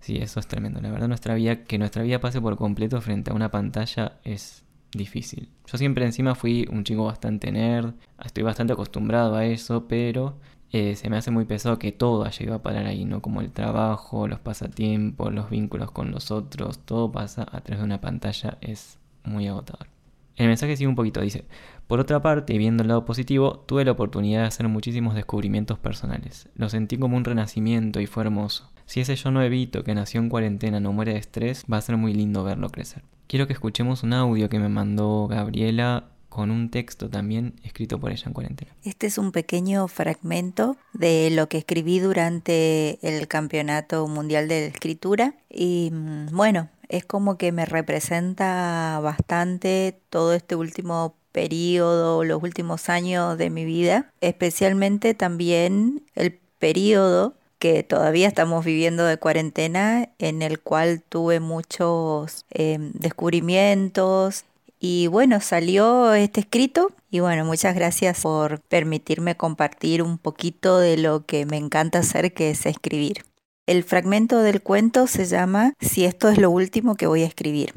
Sí, 0.00 0.18
eso 0.18 0.40
es 0.40 0.46
tremendo. 0.46 0.82
La 0.82 0.90
verdad, 0.90 1.08
nuestra 1.08 1.34
vida, 1.34 1.64
que 1.64 1.78
nuestra 1.78 2.02
vida 2.02 2.20
pase 2.20 2.42
por 2.42 2.58
completo 2.58 3.00
frente 3.00 3.30
a 3.30 3.34
una 3.34 3.50
pantalla 3.50 4.18
es 4.22 4.64
difícil. 4.92 5.48
Yo 5.66 5.78
siempre 5.78 6.04
encima 6.04 6.34
fui 6.34 6.68
un 6.70 6.84
chico 6.84 7.06
bastante 7.06 7.50
nerd, 7.50 7.94
estoy 8.22 8.42
bastante 8.42 8.74
acostumbrado 8.74 9.34
a 9.34 9.46
eso, 9.46 9.88
pero 9.88 10.36
eh, 10.76 10.96
se 10.96 11.08
me 11.08 11.16
hace 11.16 11.30
muy 11.30 11.44
pesado 11.44 11.78
que 11.78 11.92
todo 11.92 12.24
haya 12.24 12.44
ido 12.44 12.52
a 12.52 12.62
parar 12.62 12.86
ahí, 12.86 13.04
¿no? 13.04 13.22
Como 13.22 13.40
el 13.40 13.52
trabajo, 13.52 14.26
los 14.26 14.40
pasatiempos, 14.40 15.32
los 15.32 15.48
vínculos 15.48 15.92
con 15.92 16.10
los 16.10 16.32
otros, 16.32 16.80
todo 16.80 17.12
pasa 17.12 17.42
a 17.42 17.60
través 17.60 17.78
de 17.78 17.84
una 17.84 18.00
pantalla, 18.00 18.58
es 18.60 18.98
muy 19.22 19.46
agotador. 19.46 19.86
El 20.34 20.48
mensaje 20.48 20.76
sigue 20.76 20.88
un 20.88 20.96
poquito, 20.96 21.20
dice, 21.20 21.44
por 21.86 22.00
otra 22.00 22.22
parte, 22.22 22.58
viendo 22.58 22.82
el 22.82 22.88
lado 22.88 23.04
positivo, 23.04 23.60
tuve 23.68 23.84
la 23.84 23.92
oportunidad 23.92 24.40
de 24.40 24.48
hacer 24.48 24.66
muchísimos 24.66 25.14
descubrimientos 25.14 25.78
personales. 25.78 26.48
Lo 26.56 26.68
sentí 26.68 26.98
como 26.98 27.16
un 27.16 27.24
renacimiento 27.24 28.00
y 28.00 28.06
fue 28.06 28.24
hermoso. 28.24 28.68
Si 28.84 28.98
ese 28.98 29.14
yo 29.14 29.30
no 29.30 29.42
evito 29.42 29.84
que 29.84 29.94
nació 29.94 30.20
en 30.20 30.28
cuarentena 30.28 30.80
no 30.80 30.92
muere 30.92 31.12
de 31.12 31.20
estrés, 31.20 31.64
va 31.72 31.76
a 31.76 31.82
ser 31.82 31.98
muy 31.98 32.14
lindo 32.14 32.42
verlo 32.42 32.68
crecer. 32.70 33.04
Quiero 33.28 33.46
que 33.46 33.52
escuchemos 33.52 34.02
un 34.02 34.12
audio 34.12 34.48
que 34.48 34.58
me 34.58 34.68
mandó 34.68 35.28
Gabriela 35.28 36.08
con 36.34 36.50
un 36.50 36.68
texto 36.68 37.08
también 37.08 37.54
escrito 37.62 38.00
por 38.00 38.10
ella 38.10 38.24
en 38.26 38.32
cuarentena. 38.32 38.72
Este 38.82 39.06
es 39.06 39.18
un 39.18 39.30
pequeño 39.30 39.86
fragmento 39.86 40.76
de 40.92 41.30
lo 41.30 41.48
que 41.48 41.58
escribí 41.58 42.00
durante 42.00 42.98
el 43.02 43.28
Campeonato 43.28 44.08
Mundial 44.08 44.48
de 44.48 44.66
Escritura 44.66 45.36
y 45.48 45.90
mm, 45.92 46.34
bueno, 46.34 46.70
es 46.88 47.04
como 47.04 47.38
que 47.38 47.52
me 47.52 47.66
representa 47.66 48.98
bastante 49.00 49.96
todo 50.10 50.34
este 50.34 50.56
último 50.56 51.14
periodo, 51.30 52.24
los 52.24 52.42
últimos 52.42 52.88
años 52.88 53.38
de 53.38 53.50
mi 53.50 53.64
vida, 53.64 54.10
especialmente 54.20 55.14
también 55.14 56.02
el 56.16 56.40
periodo 56.58 57.34
que 57.60 57.84
todavía 57.84 58.26
estamos 58.26 58.64
viviendo 58.64 59.06
de 59.06 59.18
cuarentena, 59.18 60.08
en 60.18 60.42
el 60.42 60.58
cual 60.58 61.00
tuve 61.08 61.38
muchos 61.38 62.44
em, 62.50 62.90
descubrimientos. 62.92 64.44
Y 64.86 65.06
bueno, 65.06 65.40
salió 65.40 66.12
este 66.12 66.40
escrito 66.40 66.92
y 67.10 67.20
bueno, 67.20 67.46
muchas 67.46 67.74
gracias 67.74 68.20
por 68.20 68.60
permitirme 68.60 69.34
compartir 69.34 70.02
un 70.02 70.18
poquito 70.18 70.76
de 70.76 70.98
lo 70.98 71.24
que 71.24 71.46
me 71.46 71.56
encanta 71.56 72.00
hacer, 72.00 72.34
que 72.34 72.50
es 72.50 72.66
escribir. 72.66 73.24
El 73.66 73.82
fragmento 73.82 74.40
del 74.40 74.60
cuento 74.60 75.06
se 75.06 75.24
llama 75.24 75.72
Si 75.80 76.04
esto 76.04 76.28
es 76.28 76.36
lo 76.36 76.50
último 76.50 76.96
que 76.96 77.06
voy 77.06 77.22
a 77.22 77.26
escribir. 77.26 77.72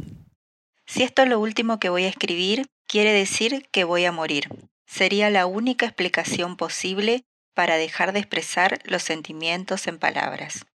Si 0.86 1.02
esto 1.02 1.22
es 1.22 1.30
lo 1.30 1.40
último 1.40 1.80
que 1.80 1.88
voy 1.88 2.04
a 2.04 2.10
escribir, 2.10 2.68
quiere 2.90 3.14
decir 3.14 3.70
que 3.72 3.86
voy 3.86 4.04
a 4.04 4.12
morir. 4.12 4.50
Sería 4.86 5.30
la 5.30 5.46
única 5.46 5.86
explicación 5.86 6.58
posible 6.58 7.24
para 7.54 7.78
dejar 7.78 8.12
de 8.12 8.20
expresar 8.20 8.82
los 8.84 9.02
sentimientos 9.02 9.88
en 9.88 9.98
palabras. 9.98 10.66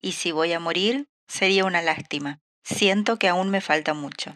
Y 0.00 0.12
si 0.12 0.32
voy 0.32 0.54
a 0.54 0.58
morir, 0.58 1.04
sería 1.28 1.66
una 1.66 1.82
lástima. 1.82 2.38
Siento 2.64 3.18
que 3.18 3.28
aún 3.28 3.50
me 3.50 3.60
falta 3.60 3.92
mucho. 3.92 4.34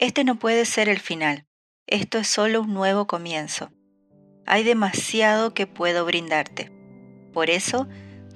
Este 0.00 0.24
no 0.24 0.36
puede 0.36 0.64
ser 0.64 0.88
el 0.88 0.98
final. 0.98 1.44
Esto 1.86 2.16
es 2.16 2.26
solo 2.26 2.62
un 2.62 2.72
nuevo 2.72 3.06
comienzo. 3.06 3.70
Hay 4.46 4.64
demasiado 4.64 5.52
que 5.52 5.66
puedo 5.66 6.06
brindarte. 6.06 6.72
Por 7.34 7.50
eso, 7.50 7.86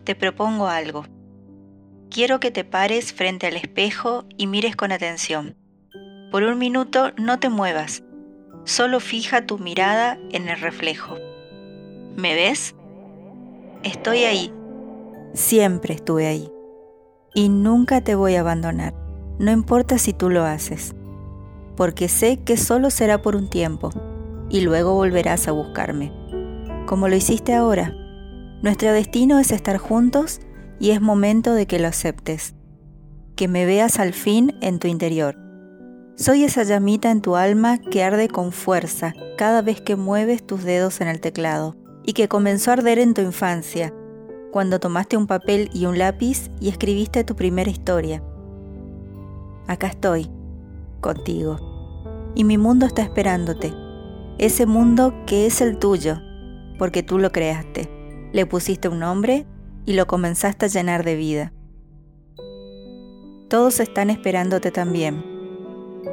te 0.04 0.14
propongo 0.14 0.68
algo. 0.68 1.06
Quiero 2.10 2.38
que 2.38 2.50
te 2.50 2.64
pares 2.64 3.14
frente 3.14 3.46
al 3.46 3.56
espejo 3.56 4.26
y 4.36 4.46
mires 4.46 4.76
con 4.76 4.92
atención. 4.92 5.56
Por 6.30 6.42
un 6.42 6.58
minuto 6.58 7.12
no 7.16 7.40
te 7.40 7.48
muevas. 7.48 8.02
Solo 8.64 9.00
fija 9.00 9.46
tu 9.46 9.56
mirada 9.56 10.18
en 10.32 10.50
el 10.50 10.60
reflejo. 10.60 11.16
¿Me 12.14 12.34
ves? 12.34 12.74
Estoy 13.82 14.24
ahí. 14.24 14.52
Siempre 15.32 15.94
estuve 15.94 16.26
ahí. 16.26 16.52
Y 17.34 17.48
nunca 17.48 18.02
te 18.02 18.14
voy 18.14 18.34
a 18.34 18.40
abandonar. 18.40 18.92
No 19.38 19.50
importa 19.50 19.96
si 19.96 20.12
tú 20.12 20.28
lo 20.28 20.44
haces. 20.44 20.94
Porque 21.76 22.08
sé 22.08 22.38
que 22.38 22.56
solo 22.56 22.90
será 22.90 23.22
por 23.22 23.36
un 23.36 23.48
tiempo. 23.48 23.90
Y 24.50 24.60
luego 24.60 24.94
volverás 24.94 25.48
a 25.48 25.52
buscarme. 25.52 26.12
Como 26.86 27.08
lo 27.08 27.16
hiciste 27.16 27.54
ahora. 27.54 27.94
Nuestro 28.62 28.92
destino 28.92 29.38
es 29.38 29.50
estar 29.50 29.78
juntos 29.78 30.40
y 30.78 30.90
es 30.90 31.00
momento 31.00 31.54
de 31.54 31.66
que 31.66 31.78
lo 31.78 31.88
aceptes. 31.88 32.54
Que 33.36 33.48
me 33.48 33.66
veas 33.66 33.98
al 33.98 34.12
fin 34.12 34.56
en 34.60 34.78
tu 34.78 34.86
interior. 34.86 35.36
Soy 36.16 36.44
esa 36.44 36.62
llamita 36.62 37.10
en 37.10 37.20
tu 37.20 37.34
alma 37.34 37.78
que 37.78 38.04
arde 38.04 38.28
con 38.28 38.52
fuerza 38.52 39.14
cada 39.36 39.62
vez 39.62 39.80
que 39.80 39.96
mueves 39.96 40.46
tus 40.46 40.62
dedos 40.62 41.00
en 41.00 41.08
el 41.08 41.20
teclado 41.20 41.74
y 42.04 42.12
que 42.12 42.28
comenzó 42.28 42.70
a 42.70 42.74
arder 42.74 43.00
en 43.00 43.14
tu 43.14 43.22
infancia, 43.22 43.92
cuando 44.52 44.78
tomaste 44.78 45.16
un 45.16 45.26
papel 45.26 45.70
y 45.72 45.86
un 45.86 45.98
lápiz 45.98 46.50
y 46.60 46.68
escribiste 46.68 47.24
tu 47.24 47.34
primera 47.34 47.68
historia. 47.68 48.22
Acá 49.66 49.88
estoy, 49.88 50.30
contigo, 51.04 52.32
y 52.34 52.44
mi 52.44 52.56
mundo 52.56 52.86
está 52.86 53.02
esperándote, 53.02 53.74
ese 54.38 54.64
mundo 54.64 55.12
que 55.26 55.44
es 55.44 55.60
el 55.60 55.78
tuyo, 55.78 56.16
porque 56.78 57.02
tú 57.02 57.18
lo 57.18 57.30
creaste, 57.30 57.90
le 58.32 58.46
pusiste 58.46 58.88
un 58.88 59.00
nombre 59.00 59.46
y 59.84 59.92
lo 59.92 60.06
comenzaste 60.06 60.64
a 60.64 60.68
llenar 60.70 61.04
de 61.04 61.14
vida. 61.14 61.52
Todos 63.50 63.80
están 63.80 64.08
esperándote 64.08 64.70
también. 64.70 65.22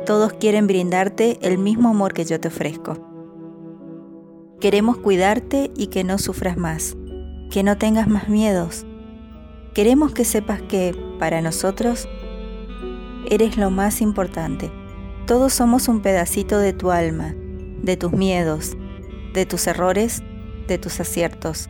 Todos 0.06 0.34
quieren 0.34 0.68
brindarte 0.68 1.40
el 1.42 1.58
mismo 1.58 1.88
amor 1.88 2.14
que 2.14 2.26
yo 2.26 2.38
te 2.42 2.50
ofrezco. 2.50 2.98
Queremos 4.60 4.98
cuidarte 4.98 5.72
y 5.74 5.88
que 5.88 6.04
no 6.04 6.18
sufras 6.18 6.58
más, 6.58 6.98
que 7.50 7.64
no 7.64 7.78
tengas 7.78 8.10
más 8.10 8.28
miedos. 8.28 8.86
Queremos 9.74 10.12
que 10.12 10.26
sepas 10.26 10.62
que, 10.64 10.94
para 11.18 11.42
nosotros, 11.42 12.10
eres 13.30 13.56
lo 13.56 13.72
más 13.72 14.02
importante. 14.02 14.81
Todos 15.32 15.54
somos 15.54 15.88
un 15.88 16.02
pedacito 16.02 16.60
de 16.60 16.74
tu 16.74 16.92
alma, 16.92 17.34
de 17.84 17.96
tus 17.96 18.12
miedos, 18.12 18.76
de 19.34 19.46
tus 19.46 19.66
errores, 19.66 20.22
de 20.68 20.78
tus 20.78 21.00
aciertos. 21.00 21.70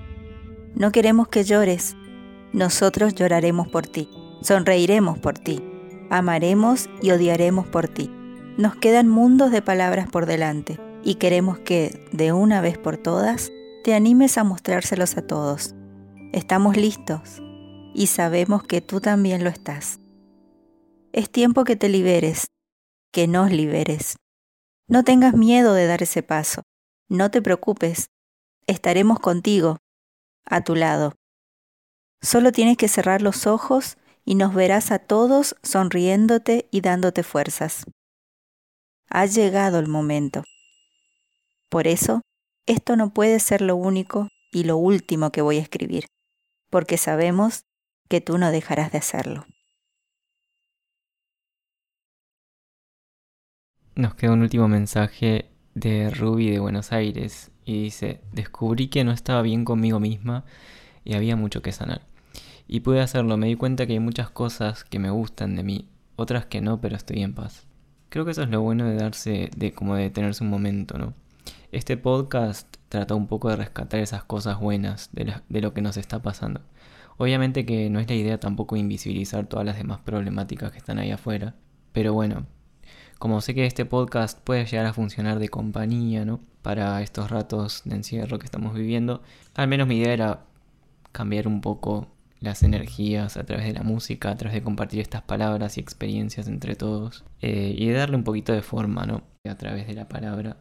No 0.73 0.91
queremos 0.91 1.27
que 1.27 1.43
llores, 1.43 1.95
nosotros 2.53 3.13
lloraremos 3.13 3.67
por 3.67 3.85
ti. 3.85 4.09
Sonreiremos 4.41 5.19
por 5.19 5.37
ti, 5.37 5.63
amaremos 6.09 6.89
y 7.03 7.11
odiaremos 7.11 7.67
por 7.67 7.87
ti. 7.87 8.09
Nos 8.57 8.77
quedan 8.77 9.07
mundos 9.07 9.51
de 9.51 9.61
palabras 9.61 10.09
por 10.09 10.25
delante 10.25 10.79
y 11.03 11.15
queremos 11.19 11.59
que, 11.59 12.07
de 12.11 12.33
una 12.33 12.61
vez 12.61 12.79
por 12.79 12.97
todas, 12.97 13.51
te 13.83 13.93
animes 13.93 14.39
a 14.39 14.43
mostrárselos 14.43 15.17
a 15.17 15.21
todos. 15.21 15.75
Estamos 16.33 16.77
listos 16.77 17.43
y 17.93 18.07
sabemos 18.07 18.63
que 18.63 18.81
tú 18.81 19.01
también 19.01 19.43
lo 19.43 19.51
estás. 19.51 19.99
Es 21.13 21.29
tiempo 21.29 21.63
que 21.63 21.75
te 21.75 21.89
liberes, 21.89 22.50
que 23.11 23.27
nos 23.27 23.51
liberes. 23.51 24.15
No 24.87 25.03
tengas 25.03 25.33
miedo 25.33 25.73
de 25.73 25.87
dar 25.87 26.03
ese 26.03 26.23
paso. 26.23 26.63
No 27.09 27.31
te 27.31 27.41
preocupes. 27.41 28.09
Estaremos 28.67 29.19
contigo, 29.19 29.77
a 30.45 30.61
tu 30.61 30.75
lado. 30.75 31.13
Solo 32.21 32.51
tienes 32.51 32.77
que 32.77 32.87
cerrar 32.87 33.21
los 33.21 33.47
ojos 33.47 33.97
y 34.25 34.35
nos 34.35 34.53
verás 34.53 34.91
a 34.91 34.99
todos 34.99 35.55
sonriéndote 35.63 36.67
y 36.71 36.81
dándote 36.81 37.23
fuerzas. 37.23 37.85
Ha 39.09 39.25
llegado 39.25 39.79
el 39.79 39.87
momento. 39.87 40.43
Por 41.69 41.87
eso, 41.87 42.21
esto 42.67 42.95
no 42.95 43.13
puede 43.13 43.39
ser 43.39 43.61
lo 43.61 43.75
único 43.75 44.27
y 44.51 44.63
lo 44.63 44.77
último 44.77 45.31
que 45.31 45.41
voy 45.41 45.57
a 45.57 45.61
escribir, 45.61 46.05
porque 46.69 46.97
sabemos 46.97 47.63
que 48.09 48.21
tú 48.21 48.37
no 48.37 48.51
dejarás 48.51 48.91
de 48.91 48.99
hacerlo. 48.99 49.45
Nos 53.95 54.15
queda 54.15 54.31
un 54.31 54.41
último 54.41 54.69
mensaje 54.69 55.49
de 55.75 56.09
Ruby 56.11 56.49
de 56.49 56.59
Buenos 56.59 56.93
Aires 56.93 57.51
y 57.65 57.83
dice, 57.83 58.21
descubrí 58.31 58.87
que 58.87 59.03
no 59.03 59.11
estaba 59.11 59.41
bien 59.41 59.65
conmigo 59.65 59.99
misma 59.99 60.45
y 61.03 61.15
había 61.15 61.35
mucho 61.35 61.61
que 61.61 61.73
sanar. 61.73 62.01
Y 62.69 62.79
pude 62.79 63.01
hacerlo, 63.01 63.35
me 63.35 63.47
di 63.47 63.55
cuenta 63.55 63.85
que 63.85 63.93
hay 63.93 63.99
muchas 63.99 64.29
cosas 64.29 64.85
que 64.85 64.97
me 64.97 65.09
gustan 65.09 65.57
de 65.57 65.63
mí, 65.63 65.89
otras 66.15 66.45
que 66.45 66.61
no, 66.61 66.79
pero 66.79 66.95
estoy 66.95 67.21
en 67.21 67.33
paz. 67.33 67.67
Creo 68.07 68.23
que 68.23 68.31
eso 68.31 68.43
es 68.43 68.49
lo 68.49 68.61
bueno 68.61 68.85
de 68.85 68.95
darse, 68.95 69.51
de 69.57 69.73
como 69.73 69.95
de 69.95 70.03
detenerse 70.03 70.45
un 70.45 70.49
momento, 70.49 70.97
¿no? 70.97 71.13
Este 71.73 71.97
podcast 71.97 72.73
trata 72.87 73.13
un 73.13 73.27
poco 73.27 73.49
de 73.49 73.57
rescatar 73.57 73.99
esas 73.99 74.23
cosas 74.23 74.57
buenas 74.57 75.09
de 75.11 75.61
lo 75.61 75.73
que 75.73 75.81
nos 75.81 75.97
está 75.97 76.21
pasando. 76.21 76.61
Obviamente 77.17 77.65
que 77.65 77.89
no 77.89 77.99
es 77.99 78.07
la 78.07 78.15
idea 78.15 78.39
tampoco 78.39 78.77
invisibilizar 78.77 79.47
todas 79.47 79.65
las 79.65 79.75
demás 79.75 79.99
problemáticas 79.99 80.71
que 80.71 80.77
están 80.77 80.97
ahí 80.97 81.11
afuera, 81.11 81.55
pero 81.91 82.13
bueno, 82.13 82.47
como 83.21 83.39
sé 83.39 83.53
que 83.53 83.67
este 83.67 83.85
podcast 83.85 84.39
puede 84.39 84.65
llegar 84.65 84.87
a 84.87 84.93
funcionar 84.93 85.37
de 85.37 85.47
compañía, 85.47 86.25
¿no? 86.25 86.39
Para 86.63 87.03
estos 87.03 87.29
ratos 87.29 87.83
de 87.85 87.95
encierro 87.97 88.39
que 88.39 88.45
estamos 88.45 88.73
viviendo, 88.73 89.21
al 89.53 89.67
menos 89.67 89.87
mi 89.87 89.99
idea 89.99 90.11
era 90.11 90.45
cambiar 91.11 91.47
un 91.47 91.61
poco 91.61 92.07
las 92.39 92.63
energías 92.63 93.37
a 93.37 93.43
través 93.43 93.67
de 93.67 93.73
la 93.73 93.83
música, 93.83 94.31
a 94.31 94.37
través 94.37 94.55
de 94.55 94.63
compartir 94.63 95.01
estas 95.01 95.21
palabras 95.21 95.77
y 95.77 95.81
experiencias 95.81 96.47
entre 96.47 96.75
todos 96.75 97.23
eh, 97.41 97.75
y 97.77 97.85
de 97.89 97.93
darle 97.93 98.15
un 98.15 98.23
poquito 98.23 98.53
de 98.53 98.63
forma, 98.63 99.05
¿no? 99.05 99.21
A 99.47 99.53
través 99.53 99.85
de 99.85 99.93
la 99.93 100.09
palabra 100.09 100.57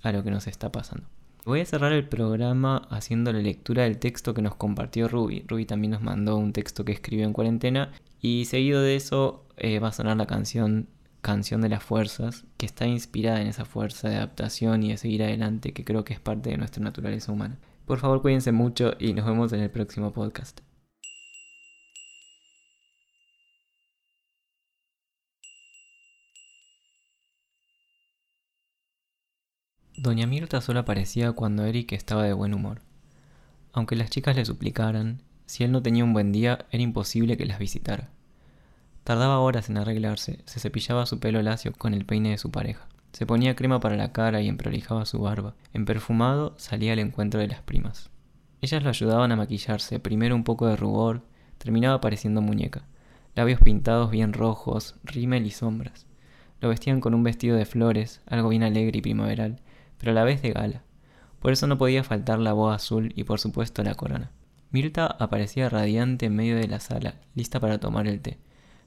a 0.00 0.10
lo 0.10 0.24
que 0.24 0.30
nos 0.30 0.46
está 0.46 0.72
pasando. 0.72 1.06
Voy 1.44 1.60
a 1.60 1.66
cerrar 1.66 1.92
el 1.92 2.08
programa 2.08 2.88
haciendo 2.88 3.30
la 3.30 3.40
lectura 3.40 3.82
del 3.82 3.98
texto 3.98 4.32
que 4.32 4.40
nos 4.40 4.54
compartió 4.54 5.06
Ruby. 5.06 5.44
Ruby 5.46 5.66
también 5.66 5.90
nos 5.90 6.00
mandó 6.00 6.38
un 6.38 6.54
texto 6.54 6.82
que 6.82 6.92
escribió 6.92 7.26
en 7.26 7.34
cuarentena 7.34 7.92
y 8.22 8.46
seguido 8.46 8.80
de 8.80 8.96
eso 8.96 9.44
eh, 9.58 9.80
va 9.80 9.88
a 9.88 9.92
sonar 9.92 10.16
la 10.16 10.24
canción 10.24 10.88
canción 11.20 11.60
de 11.60 11.68
las 11.68 11.82
fuerzas, 11.82 12.44
que 12.56 12.66
está 12.66 12.86
inspirada 12.86 13.40
en 13.40 13.46
esa 13.46 13.64
fuerza 13.64 14.08
de 14.08 14.16
adaptación 14.16 14.82
y 14.82 14.90
de 14.90 14.96
seguir 14.96 15.22
adelante 15.22 15.72
que 15.72 15.84
creo 15.84 16.04
que 16.04 16.14
es 16.14 16.20
parte 16.20 16.50
de 16.50 16.56
nuestra 16.56 16.82
naturaleza 16.82 17.32
humana. 17.32 17.58
Por 17.86 17.98
favor, 17.98 18.22
cuídense 18.22 18.52
mucho 18.52 18.92
y 18.98 19.12
nos 19.14 19.26
vemos 19.26 19.52
en 19.52 19.60
el 19.60 19.70
próximo 19.70 20.12
podcast. 20.12 20.60
Doña 29.96 30.26
Mirta 30.26 30.62
solo 30.62 30.80
aparecía 30.80 31.32
cuando 31.32 31.64
Eric 31.64 31.92
estaba 31.92 32.24
de 32.24 32.32
buen 32.32 32.54
humor. 32.54 32.80
Aunque 33.72 33.96
las 33.96 34.08
chicas 34.08 34.34
le 34.34 34.46
suplicaran, 34.46 35.22
si 35.44 35.62
él 35.62 35.72
no 35.72 35.82
tenía 35.82 36.04
un 36.04 36.14
buen 36.14 36.32
día, 36.32 36.66
era 36.70 36.82
imposible 36.82 37.36
que 37.36 37.44
las 37.44 37.58
visitara. 37.58 38.10
Tardaba 39.04 39.40
horas 39.40 39.70
en 39.70 39.78
arreglarse, 39.78 40.40
se 40.44 40.60
cepillaba 40.60 41.06
su 41.06 41.18
pelo 41.18 41.42
lacio 41.42 41.72
con 41.72 41.94
el 41.94 42.04
peine 42.04 42.30
de 42.30 42.38
su 42.38 42.50
pareja. 42.50 42.86
Se 43.12 43.26
ponía 43.26 43.56
crema 43.56 43.80
para 43.80 43.96
la 43.96 44.12
cara 44.12 44.40
y 44.40 44.48
emprolijaba 44.48 45.04
su 45.06 45.18
barba. 45.18 45.54
En 45.72 45.84
perfumado 45.84 46.54
salía 46.58 46.92
al 46.92 46.98
encuentro 47.00 47.40
de 47.40 47.48
las 47.48 47.62
primas. 47.62 48.10
Ellas 48.60 48.82
lo 48.82 48.90
ayudaban 48.90 49.32
a 49.32 49.36
maquillarse, 49.36 50.00
primero 50.00 50.34
un 50.34 50.44
poco 50.44 50.66
de 50.66 50.76
rubor, 50.76 51.22
terminaba 51.58 52.00
pareciendo 52.00 52.40
muñeca. 52.40 52.84
Labios 53.34 53.60
pintados 53.60 54.10
bien 54.10 54.32
rojos, 54.32 54.96
rímel 55.02 55.46
y 55.46 55.50
sombras. 55.50 56.06
Lo 56.60 56.68
vestían 56.68 57.00
con 57.00 57.14
un 57.14 57.22
vestido 57.22 57.56
de 57.56 57.64
flores, 57.64 58.20
algo 58.26 58.50
bien 58.50 58.62
alegre 58.62 58.98
y 58.98 59.02
primaveral, 59.02 59.60
pero 59.98 60.12
a 60.12 60.14
la 60.14 60.24
vez 60.24 60.42
de 60.42 60.52
gala. 60.52 60.82
Por 61.40 61.52
eso 61.52 61.66
no 61.66 61.78
podía 61.78 62.04
faltar 62.04 62.38
la 62.38 62.52
boa 62.52 62.74
azul 62.74 63.12
y 63.16 63.24
por 63.24 63.40
supuesto 63.40 63.82
la 63.82 63.94
corona. 63.94 64.30
Mirta 64.70 65.06
aparecía 65.06 65.68
radiante 65.68 66.26
en 66.26 66.36
medio 66.36 66.56
de 66.56 66.68
la 66.68 66.80
sala, 66.80 67.14
lista 67.34 67.60
para 67.60 67.80
tomar 67.80 68.06
el 68.06 68.20
té. 68.20 68.38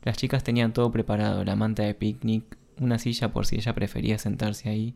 Las 0.03 0.17
chicas 0.17 0.43
tenían 0.43 0.73
todo 0.73 0.91
preparado, 0.91 1.43
la 1.45 1.55
manta 1.55 1.83
de 1.83 1.93
picnic, 1.93 2.57
una 2.79 2.99
silla 2.99 3.31
por 3.31 3.45
si 3.45 3.55
ella 3.55 3.73
prefería 3.73 4.17
sentarse 4.17 4.69
ahí, 4.69 4.95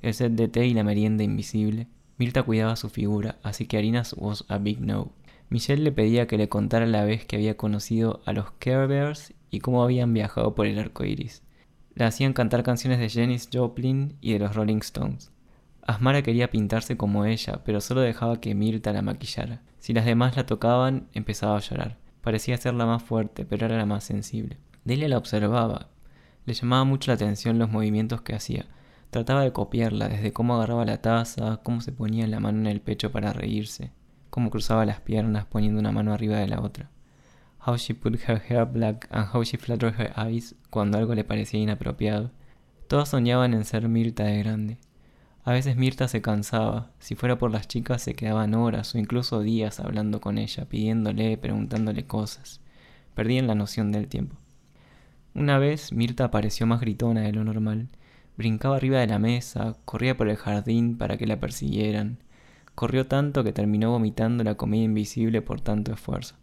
el 0.00 0.14
set 0.14 0.32
de 0.32 0.48
té 0.48 0.66
y 0.66 0.74
la 0.74 0.84
merienda 0.84 1.22
invisible. 1.22 1.86
Mirta 2.16 2.42
cuidaba 2.42 2.76
su 2.76 2.88
figura, 2.88 3.36
así 3.42 3.66
que 3.66 3.76
Arinas 3.76 4.14
was 4.16 4.44
a 4.48 4.58
big 4.58 4.80
no. 4.80 5.12
Michelle 5.50 5.82
le 5.82 5.92
pedía 5.92 6.26
que 6.26 6.38
le 6.38 6.48
contara 6.48 6.86
la 6.86 7.04
vez 7.04 7.24
que 7.24 7.36
había 7.36 7.56
conocido 7.56 8.20
a 8.26 8.32
los 8.32 8.50
Care 8.58 8.86
Bears 8.86 9.34
y 9.50 9.60
cómo 9.60 9.82
habían 9.82 10.12
viajado 10.12 10.54
por 10.54 10.66
el 10.66 10.78
arco 10.78 11.04
iris. 11.04 11.42
Le 11.94 12.04
hacían 12.04 12.32
cantar 12.32 12.62
canciones 12.62 12.98
de 12.98 13.08
Janis 13.08 13.48
Joplin 13.52 14.16
y 14.20 14.32
de 14.32 14.38
los 14.38 14.54
Rolling 14.54 14.78
Stones. 14.78 15.30
Asmara 15.82 16.22
quería 16.22 16.50
pintarse 16.50 16.96
como 16.96 17.24
ella, 17.24 17.62
pero 17.64 17.80
solo 17.80 18.02
dejaba 18.02 18.40
que 18.40 18.54
Mirta 18.54 18.92
la 18.92 19.02
maquillara. 19.02 19.62
Si 19.78 19.92
las 19.92 20.04
demás 20.04 20.36
la 20.36 20.46
tocaban, 20.46 21.08
empezaba 21.14 21.56
a 21.56 21.60
llorar. 21.60 21.96
Parecía 22.22 22.56
ser 22.56 22.74
la 22.74 22.86
más 22.86 23.02
fuerte, 23.02 23.44
pero 23.44 23.66
era 23.66 23.76
la 23.76 23.86
más 23.86 24.04
sensible. 24.04 24.58
Delia 24.84 25.08
la 25.08 25.18
observaba. 25.18 25.88
Le 26.46 26.54
llamaba 26.54 26.84
mucho 26.84 27.10
la 27.10 27.14
atención 27.14 27.58
los 27.58 27.70
movimientos 27.70 28.22
que 28.22 28.34
hacía. 28.34 28.66
Trataba 29.10 29.42
de 29.42 29.52
copiarla, 29.52 30.08
desde 30.08 30.32
cómo 30.32 30.54
agarraba 30.54 30.84
la 30.84 31.00
taza, 31.00 31.60
cómo 31.62 31.80
se 31.80 31.92
ponía 31.92 32.26
la 32.26 32.40
mano 32.40 32.58
en 32.60 32.66
el 32.66 32.80
pecho 32.80 33.10
para 33.10 33.32
reírse, 33.32 33.92
cómo 34.30 34.50
cruzaba 34.50 34.84
las 34.84 35.00
piernas 35.00 35.46
poniendo 35.46 35.80
una 35.80 35.92
mano 35.92 36.12
arriba 36.12 36.36
de 36.36 36.48
la 36.48 36.60
otra. 36.60 36.90
How 37.66 37.76
she 37.76 37.94
put 37.94 38.18
her 38.28 38.40
hair 38.48 38.64
black 38.66 39.08
and 39.10 39.28
how 39.32 39.42
she 39.42 39.56
fluttered 39.56 39.98
her 39.98 40.12
eyes 40.16 40.54
cuando 40.70 40.98
algo 40.98 41.14
le 41.14 41.24
parecía 41.24 41.60
inapropiado. 41.60 42.30
Todas 42.86 43.08
soñaban 43.08 43.54
en 43.54 43.64
ser 43.64 43.88
Mirta 43.88 44.24
de 44.24 44.38
grande. 44.38 44.78
A 45.48 45.52
veces 45.52 45.76
Mirta 45.76 46.08
se 46.08 46.20
cansaba, 46.20 46.90
si 46.98 47.14
fuera 47.14 47.38
por 47.38 47.50
las 47.50 47.66
chicas 47.66 48.02
se 48.02 48.12
quedaban 48.12 48.54
horas 48.54 48.94
o 48.94 48.98
incluso 48.98 49.40
días 49.40 49.80
hablando 49.80 50.20
con 50.20 50.36
ella, 50.36 50.66
pidiéndole, 50.66 51.38
preguntándole 51.38 52.06
cosas. 52.06 52.60
Perdían 53.14 53.46
la 53.46 53.54
noción 53.54 53.90
del 53.90 54.08
tiempo. 54.08 54.36
Una 55.34 55.56
vez 55.58 55.90
Mirta 55.90 56.24
apareció 56.24 56.66
más 56.66 56.82
gritona 56.82 57.22
de 57.22 57.32
lo 57.32 57.44
normal. 57.44 57.88
Brincaba 58.36 58.76
arriba 58.76 58.98
de 58.98 59.06
la 59.06 59.18
mesa, 59.18 59.78
corría 59.86 60.18
por 60.18 60.28
el 60.28 60.36
jardín 60.36 60.98
para 60.98 61.16
que 61.16 61.26
la 61.26 61.40
persiguieran. 61.40 62.18
Corrió 62.74 63.06
tanto 63.06 63.42
que 63.42 63.54
terminó 63.54 63.90
vomitando 63.90 64.44
la 64.44 64.56
comida 64.56 64.84
invisible 64.84 65.40
por 65.40 65.62
tanto 65.62 65.94
esfuerzo. 65.94 66.34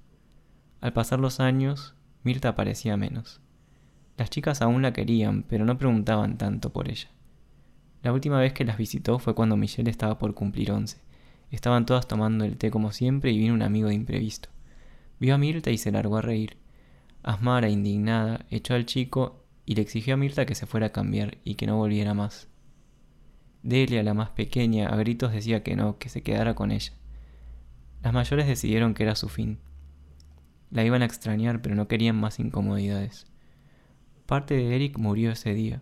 Al 0.82 0.94
pasar 0.94 1.20
los 1.20 1.40
años, 1.40 1.94
Mirta 2.24 2.50
aparecía 2.50 2.98
menos. 2.98 3.40
Las 4.18 4.32
chicas 4.32 4.64
aún 4.64 4.82
la 4.82 4.94
querían, 4.94 5.44
pero 5.44 5.64
no 5.64 5.78
preguntaban 5.78 6.40
tanto 6.40 6.74
por 6.74 6.90
ella. 6.90 7.10
La 8.06 8.14
última 8.14 8.40
vez 8.40 8.54
que 8.54 8.66
las 8.66 8.78
visitó 8.78 9.18
fue 9.18 9.34
cuando 9.34 9.58
Michelle 9.58 9.90
estaba 9.90 10.20
por 10.20 10.36
cumplir 10.36 10.72
once. 10.72 11.00
Estaban 11.50 11.88
todas 11.88 12.08
tomando 12.08 12.46
el 12.46 12.56
té 12.56 12.70
como 12.70 12.92
siempre 12.92 13.32
y 13.32 13.40
vino 13.40 13.56
un 13.56 13.64
amigo 13.64 13.88
de 13.88 13.96
imprevisto. 13.96 14.50
Vio 15.20 15.34
a 15.34 15.40
Mirta 15.40 15.72
y 15.72 15.80
se 15.80 15.92
largó 15.92 16.18
a 16.18 16.22
reír. 16.22 16.56
Asmara, 17.24 17.68
indignada, 17.68 18.46
echó 18.52 18.76
al 18.76 18.86
chico 18.86 19.44
y 19.66 19.74
le 19.74 19.82
exigió 19.82 20.14
a 20.14 20.18
Mirta 20.18 20.46
que 20.46 20.54
se 20.54 20.68
fuera 20.68 20.86
a 20.86 20.92
cambiar 20.92 21.40
y 21.44 21.56
que 21.56 21.66
no 21.66 21.78
volviera 21.78 22.14
más. 22.14 22.48
Delia, 23.64 24.04
la 24.04 24.14
más 24.14 24.30
pequeña, 24.30 24.88
a 24.90 24.96
gritos 24.98 25.32
decía 25.32 25.64
que 25.64 25.76
no, 25.76 25.98
que 25.98 26.10
se 26.10 26.22
quedara 26.22 26.54
con 26.54 26.70
ella. 26.70 26.94
Las 28.04 28.14
mayores 28.14 28.46
decidieron 28.46 28.94
que 28.94 29.02
era 29.02 29.16
su 29.16 29.30
fin. 29.30 29.58
La 30.70 30.84
iban 30.84 31.02
a 31.02 31.06
extrañar, 31.06 31.64
pero 31.64 31.74
no 31.74 31.88
querían 31.88 32.18
más 32.18 32.40
incomodidades. 32.40 33.26
Parte 34.28 34.54
de 34.54 34.76
Eric 34.76 35.00
murió 35.00 35.32
ese 35.32 35.56
día. 35.56 35.82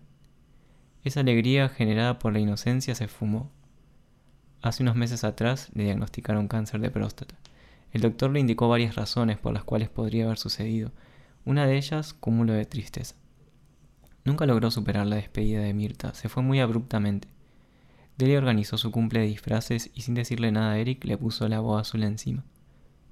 Esa 1.03 1.19
alegría 1.19 1.67
generada 1.67 2.17
por 2.17 2.31
la 2.31 2.39
inocencia 2.39 2.95
se 2.95 3.07
fumó. 3.07 3.51
Hace 4.61 4.83
unos 4.83 4.95
meses 4.95 5.25
atrás 5.25 5.69
le 5.73 5.83
diagnosticaron 5.83 6.47
cáncer 6.47 6.79
de 6.79 6.91
próstata. 6.91 7.35
El 7.91 8.01
doctor 8.01 8.31
le 8.31 8.39
indicó 8.39 8.69
varias 8.69 8.95
razones 8.95 9.37
por 9.37 9.53
las 9.53 9.65
cuales 9.65 9.89
podría 9.89 10.25
haber 10.25 10.37
sucedido, 10.37 10.91
una 11.45 11.65
de 11.65 11.75
ellas 11.75 12.13
cúmulo 12.13 12.53
de 12.53 12.65
tristeza. 12.65 13.15
Nunca 14.23 14.45
logró 14.45 14.71
superar 14.71 15.05
la 15.05 15.17
despedida 15.17 15.61
de 15.61 15.73
Mirta, 15.73 16.13
se 16.13 16.29
fue 16.29 16.41
muy 16.41 16.61
abruptamente. 16.61 17.27
Delia 18.17 18.37
organizó 18.37 18.77
su 18.77 18.91
cumple 18.91 19.19
de 19.19 19.27
disfraces 19.27 19.91
y 19.93 20.03
sin 20.03 20.13
decirle 20.13 20.51
nada 20.51 20.71
a 20.71 20.77
Eric 20.77 21.03
le 21.03 21.17
puso 21.17 21.47
la 21.49 21.59
boa 21.59 21.81
azul 21.81 22.03
encima. 22.03 22.45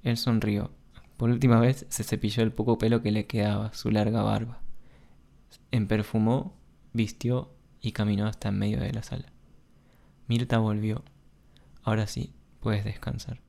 Él 0.02 0.16
sonrió, 0.16 0.70
Por 1.18 1.28
última 1.28 1.60
vez 1.60 1.84
se 1.90 2.04
cepilló 2.04 2.42
el 2.42 2.52
poco 2.52 2.78
pelo 2.78 3.02
que 3.02 3.10
le 3.10 3.26
quedaba, 3.26 3.74
su 3.74 3.90
larga 3.90 4.22
barba. 4.22 4.60
Emperfumó, 5.70 6.56
vistió 6.94 7.50
y 7.82 7.92
caminó 7.92 8.26
hasta 8.26 8.48
en 8.48 8.58
medio 8.58 8.80
de 8.80 8.92
la 8.92 9.02
sala. 9.02 9.32
Mirta 10.28 10.58
volvió. 10.58 11.02
Ahora 11.82 12.06
sí, 12.06 12.32
puedes 12.60 12.84
descansar. 12.84 13.40